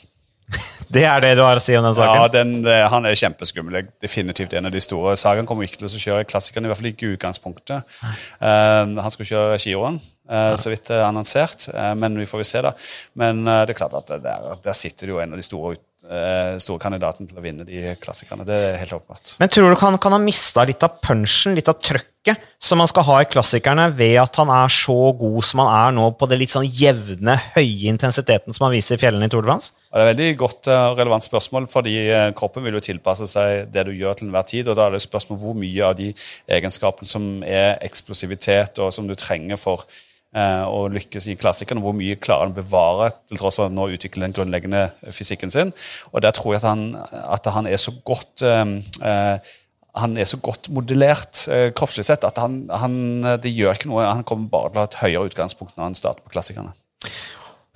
Det 0.94 1.06
er 1.08 1.24
det 1.24 1.32
du 1.40 1.44
har 1.46 1.60
å 1.60 1.64
si 1.64 1.76
om 1.78 1.86
den 1.86 1.96
saken? 1.98 2.20
Ja, 2.22 2.28
den, 2.32 2.90
Han 2.92 3.08
er 3.08 3.18
kjempeskummel. 3.20 3.80
Definitivt 4.04 4.54
en 4.58 4.70
av 4.70 4.76
de 4.76 4.84
store. 4.84 5.16
Sagan 5.20 5.48
kommer 5.50 5.68
ikke 5.68 5.82
til 5.82 5.90
å 5.90 6.04
kjøre 6.08 6.28
klassikeren, 6.30 6.68
i 6.68 6.72
hvert 6.72 6.82
fall 6.82 6.92
ikke 6.92 7.08
i 7.08 7.16
utgangspunktet. 7.16 7.98
Uh, 8.42 8.96
han 9.02 9.14
skal 9.14 9.30
kjøre 9.32 9.60
giroen, 9.62 10.00
uh, 10.32 10.54
så 10.60 10.74
vidt 10.74 10.92
annonsert, 10.96 11.70
uh, 11.74 11.94
men 11.98 12.18
vi 12.20 12.28
får 12.30 12.44
vi 12.44 12.48
se, 12.52 12.64
da. 12.66 12.76
Men 13.20 13.44
det 13.46 13.76
er 13.76 13.80
klart 13.80 13.98
at 13.98 14.16
der, 14.24 14.56
der 14.64 14.78
sitter 14.78 15.08
det 15.08 15.16
jo 15.16 15.22
en 15.24 15.36
av 15.36 15.42
de 15.42 15.46
store 15.46 15.76
Eh, 16.06 16.58
store 16.62 16.78
kandidaten 16.78 17.26
til 17.26 17.40
å 17.40 17.42
vinne 17.42 17.66
de 17.66 17.80
klassikerne. 17.98 18.46
Det 18.46 18.56
er 18.56 18.76
helt 18.78 18.94
åpenbart. 18.94 19.32
Men 19.42 19.50
tror 19.50 19.72
du 19.72 19.80
han 19.82 19.98
kan 19.98 20.14
ha 20.14 20.20
mista 20.22 20.62
litt 20.68 20.84
av 20.86 21.00
punchen, 21.02 21.56
litt 21.58 21.72
av 21.72 21.80
trøkket, 21.82 22.44
som 22.62 22.82
han 22.82 22.90
skal 22.92 23.08
ha 23.08 23.16
i 23.24 23.28
klassikerne, 23.30 23.88
ved 23.98 24.20
at 24.22 24.38
han 24.38 24.52
er 24.54 24.70
så 24.70 24.98
god 25.18 25.40
som 25.46 25.64
han 25.64 25.72
er 25.74 25.98
nå 25.98 26.06
på 26.20 26.30
det 26.30 26.38
litt 26.44 26.54
sånn 26.54 26.68
jevne, 26.70 27.40
høye 27.58 27.90
intensiteten 27.90 28.54
som 28.54 28.68
han 28.68 28.76
viser 28.76 29.00
i 29.00 29.02
fjellene 29.02 29.26
i 29.26 29.34
Tour 29.34 29.46
de 29.46 29.50
France? 29.50 29.74
det 29.96 30.02
er 30.02 30.06
et 30.06 30.12
veldig 30.12 30.40
godt 30.44 30.68
og 30.68 30.76
uh, 30.76 30.94
relevant 31.00 31.26
spørsmål, 31.26 31.70
fordi 31.72 31.94
uh, 32.12 32.30
kroppen 32.38 32.66
vil 32.68 32.78
jo 32.78 32.86
tilpasse 32.86 33.30
seg 33.32 33.70
det 33.74 33.88
du 33.88 33.94
gjør 33.96 34.20
til 34.20 34.28
enhver 34.28 34.46
tid. 34.50 34.68
og 34.68 34.78
Da 34.78 34.86
er 34.86 34.98
det 34.98 35.06
spørsmål 35.06 35.40
hvor 35.42 35.58
mye 35.58 35.90
av 35.90 35.96
de 35.98 36.12
egenskapene 36.52 37.10
som 37.10 37.30
er 37.48 37.80
eksplosivitet, 37.86 38.78
og 38.84 38.94
som 38.94 39.10
du 39.10 39.16
trenger 39.18 39.58
for 39.58 39.88
og 40.36 40.90
eh, 40.90 40.96
lykkes 40.98 41.30
i 41.32 41.38
klassikeren. 41.40 41.82
Hvor 41.84 41.96
mye 41.96 42.18
klarer 42.20 42.50
han 42.50 42.56
å 42.56 42.60
bevare 42.60 43.12
til 43.30 43.40
tross 43.40 43.60
for 43.60 43.66
at 43.66 43.72
han 43.72 43.78
nå 43.80 43.88
utvikler 43.96 44.28
den 44.28 44.36
grunnleggende 44.36 44.88
fysikken 45.16 45.54
sin. 45.54 45.72
Og 46.12 46.26
der 46.26 46.36
tror 46.36 46.56
jeg 46.56 46.64
at 46.64 46.70
han, 46.70 46.90
at 47.24 47.48
han 47.56 47.70
er 47.72 47.80
så 47.82 47.96
godt 48.06 48.46
eh, 48.46 48.66
eh 49.04 49.54
han 49.96 50.18
er 50.20 50.26
så 50.28 50.36
godt 50.44 50.68
modellert 50.76 51.46
eh, 51.48 51.70
kroppslig 51.72 52.04
sett 52.04 52.26
at 52.28 52.36
han, 52.44 52.66
han, 52.68 52.98
det 53.40 53.54
gjør 53.56 53.78
ikke 53.78 53.88
noe. 53.88 54.04
Han 54.04 54.26
kommer 54.28 54.50
bare 54.52 54.68
til 54.68 54.76
å 54.76 54.82
ha 54.82 54.90
et 54.90 54.98
høyere 55.00 55.30
utgangspunkt 55.30 55.78
når 55.78 55.86
han 55.86 55.96
starter 55.96 56.26
på 56.26 56.34
klassikerne. 56.34 56.74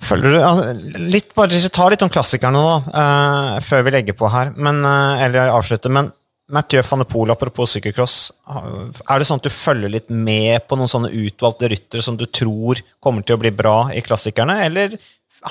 Følger 0.04 0.36
du, 0.36 0.36
altså, 0.44 0.98
litt, 1.00 1.30
bare 1.32 1.62
Ta 1.72 1.86
litt 1.88 2.04
om 2.04 2.12
klassikerne 2.12 2.60
nå, 2.60 2.74
eh, 2.92 3.56
før 3.64 3.86
vi 3.86 3.94
legger 3.96 4.18
på 4.20 4.28
her, 4.36 4.52
men, 4.60 4.84
eller 4.84 5.54
avslutter. 5.54 5.96
Men 5.96 6.12
Mathieu 6.50 6.82
van 6.86 7.02
de 7.02 7.06
Poel, 7.08 7.32
apropos 7.32 7.76
sykkelcross, 7.76 8.16
er 8.50 9.20
det 9.20 9.28
sånn 9.28 9.40
at 9.40 9.46
du 9.46 9.54
følger 9.54 9.92
litt 9.92 10.10
med 10.10 10.66
på 10.66 10.78
noen 10.78 10.90
sånne 10.90 11.12
utvalgte 11.14 11.70
ryttere 11.70 12.04
som 12.04 12.18
du 12.18 12.26
tror 12.26 12.82
kommer 13.02 13.26
til 13.26 13.38
å 13.38 13.42
bli 13.42 13.52
bra 13.54 13.90
i 13.94 14.02
klassikerne, 14.04 14.60
eller 14.66 14.96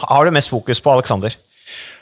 har 0.10 0.26
du 0.26 0.36
mest 0.36 0.52
fokus 0.52 0.82
på 0.84 0.92
Alexander? 0.94 1.34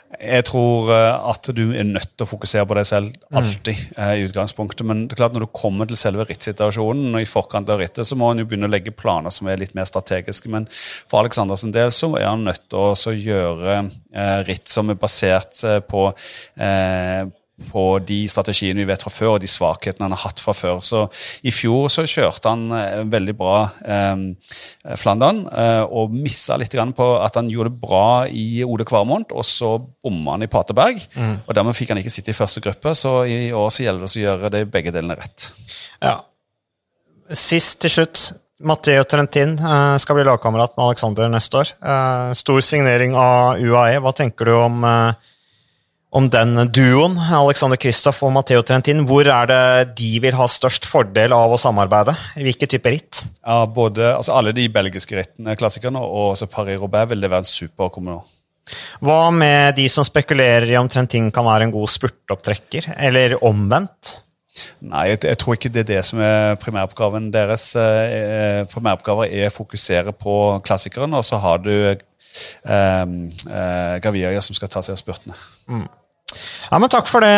Jeg 0.08 0.46
tror 0.48 0.88
eh, 0.88 1.26
at 1.30 1.50
du 1.52 1.66
er 1.76 1.84
nødt 1.84 2.14
til 2.14 2.24
å 2.24 2.28
fokusere 2.30 2.64
på 2.64 2.76
deg 2.78 2.86
selv 2.88 3.16
alltid. 3.36 3.82
Mm. 3.92 4.12
i 4.16 4.22
utgangspunktet, 4.24 4.86
Men 4.88 5.02
det 5.04 5.14
er 5.14 5.20
klart 5.20 5.34
når 5.36 5.44
du 5.44 5.52
kommer 5.52 5.88
til 5.88 6.00
selve 6.00 6.24
rittsituasjonen, 6.24 7.12
og 7.12 7.20
i 7.20 7.28
forkant 7.28 7.68
av 7.68 7.82
rittet, 7.82 8.08
så 8.08 8.16
må 8.16 8.30
han 8.30 8.40
jo 8.40 8.46
begynne 8.48 8.70
å 8.70 8.72
legge 8.72 8.94
planer 8.96 9.34
som 9.34 9.50
er 9.52 9.60
litt 9.60 9.76
mer 9.76 9.88
strategiske. 9.88 10.48
Men 10.52 10.64
for 10.72 11.20
Aleksanders 11.20 11.66
del 11.74 11.92
så 11.92 12.14
er 12.16 12.30
han 12.30 12.46
nødt 12.48 12.64
til 12.72 12.96
å 12.96 13.14
gjøre 13.14 13.76
eh, 13.84 14.38
ritt 14.48 14.72
som 14.72 14.88
er 14.88 15.00
basert 15.00 15.60
på, 15.92 16.06
eh, 16.56 17.28
på 17.70 17.84
de 18.06 18.20
strategiene 18.30 18.82
vi 18.82 18.88
vet 18.88 19.02
fra 19.02 19.12
før, 19.12 19.34
og 19.34 19.42
de 19.42 19.50
svakhetene 19.50 20.06
han 20.06 20.14
har 20.14 20.22
hatt 20.28 20.42
fra 20.42 20.54
før. 20.56 20.80
Så 20.84 21.04
I 21.46 21.52
fjor 21.54 21.88
så 21.92 22.06
kjørte 22.08 22.52
han 22.52 22.66
eh, 22.74 23.02
veldig 23.10 23.34
bra 23.38 23.56
eh, 23.82 24.24
Flandern, 25.00 25.44
eh, 25.50 25.82
og 25.84 26.14
missa 26.14 26.58
litt 26.60 26.76
på 26.98 27.08
at 27.18 27.38
han 27.40 27.50
gjorde 27.50 27.74
det 27.74 27.82
bra 27.82 28.08
i 28.30 28.64
Ode 28.64 28.86
Kvarmont, 28.88 29.34
og 29.34 29.46
så 29.46 29.74
bomma 29.78 30.36
han 30.36 30.46
i 30.46 30.50
Paterberg. 30.50 31.00
Mm. 31.18 31.36
og 31.44 31.54
Dermed 31.56 31.76
fikk 31.76 31.92
han 31.94 32.02
ikke 32.02 32.14
sitte 32.14 32.32
i 32.34 32.38
første 32.38 32.62
gruppe, 32.64 32.94
så 32.96 33.20
i 33.26 33.48
år 33.52 33.70
så 33.74 33.86
gjelder 33.86 34.06
det 34.06 34.12
å 34.14 34.26
gjøre 34.26 34.52
det 34.54 34.66
begge 34.72 34.94
delene 34.94 35.18
rett. 35.18 35.50
Ja. 36.04 36.20
Sist 37.28 37.82
til 37.82 37.92
slutt. 37.98 38.28
Matteo 38.58 39.04
Trentin 39.06 39.54
eh, 39.58 39.96
skal 40.02 40.18
bli 40.18 40.24
lagkamerat 40.26 40.74
med 40.76 40.88
Alexander 40.88 41.28
neste 41.30 41.60
år. 41.60 41.72
Eh, 41.78 42.30
stor 42.38 42.60
signering 42.64 43.14
av 43.14 43.60
UAE. 43.62 44.00
Hva 44.02 44.12
tenker 44.16 44.50
du 44.50 44.54
om 44.56 44.82
eh, 44.86 45.28
om 46.10 46.28
den 46.32 46.56
duoen, 46.72 47.16
Alexander 47.18 47.78
Kristoff 47.80 48.22
og 48.24 48.32
Matteo 48.32 48.62
Trentin. 48.64 49.04
Hvor 49.08 49.28
er 49.28 49.50
det 49.50 49.96
de 49.98 50.14
vil 50.24 50.36
ha 50.38 50.46
størst 50.48 50.88
fordel 50.88 51.34
av 51.36 51.52
å 51.52 51.60
samarbeide? 51.60 52.14
Hvilke 52.38 52.68
type 52.70 52.92
ritt? 52.94 53.22
Ja, 53.42 53.64
både, 53.66 54.14
altså 54.14 54.36
Alle 54.38 54.54
de 54.56 54.68
belgiske 54.72 55.18
rittene, 55.18 55.56
klassikerne, 55.58 56.00
og 56.00 56.32
også 56.32 56.48
Paris-Roubais 56.52 57.10
vil 57.12 57.24
det 57.24 57.32
være 57.32 57.44
en 57.44 57.50
super 57.50 57.92
kombinasjon. 57.92 58.34
Hva 59.00 59.30
med 59.32 59.78
de 59.78 59.86
som 59.88 60.04
spekulerer 60.04 60.68
i 60.68 60.76
om 60.76 60.88
Trentin 60.92 61.30
kan 61.32 61.46
være 61.46 61.68
en 61.68 61.72
god 61.72 61.88
spurtopptrekker, 61.88 62.90
eller 63.00 63.38
omvendt? 63.44 64.18
Nei, 64.82 65.04
jeg, 65.12 65.22
jeg, 65.24 65.38
tror 65.40 65.56
ikke 65.56 65.70
det 65.72 65.84
er 65.84 65.90
det 65.92 66.02
som 66.06 66.20
er 66.24 66.58
primæroppgaven 66.60 67.30
deres. 67.34 67.70
Eh, 67.78 68.64
primæroppgaven 68.72 69.30
er 69.30 69.48
å 69.48 69.54
fokusere 69.54 70.14
på 70.18 70.34
klassikeren, 70.66 71.14
og 71.14 71.24
så 71.26 71.40
har 71.42 71.62
du 71.62 71.72
eh, 71.72 71.94
eh, 71.94 72.04
Gaviria 74.04 74.42
som 74.44 74.56
skal 74.56 74.70
ta 74.72 74.84
seg 74.84 74.94
av 74.96 75.00
spurtene. 75.00 75.36
Mm. 75.68 75.88
Ja, 76.70 76.78
men 76.78 76.90
Takk 76.92 77.08
for 77.10 77.24
det, 77.24 77.34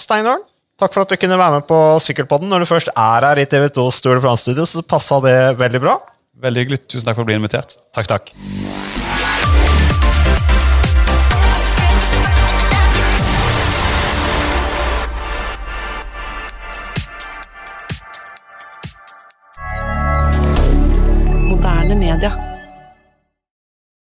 Steinar. 0.00 0.42
Takk 0.80 0.90
for 0.90 1.04
at 1.04 1.12
du 1.12 1.18
kunne 1.20 1.38
være 1.38 1.60
med 1.60 1.68
på 1.68 1.76
Sykkelpodden. 2.02 2.48
Når 2.50 2.64
du 2.64 2.66
først 2.66 2.90
er 2.90 3.28
her 3.28 3.38
i 3.38 3.46
TV2 3.46 3.86
Store 3.94 4.20
Plan-studio, 4.24 4.66
så 4.66 4.82
passa 4.82 5.20
det 5.22 5.36
veldig 5.60 5.80
bra. 5.84 5.98
Veldig 6.42 6.64
hyggelig. 6.64 6.80
Tusen 6.90 7.06
takk 7.06 7.20
for 7.20 7.22
å 7.22 7.28
bli 7.28 7.38
invitert. 7.38 7.78
Takk, 7.94 8.10
takk. 8.10 8.34
Moderne 21.46 21.94
media. 21.94 22.53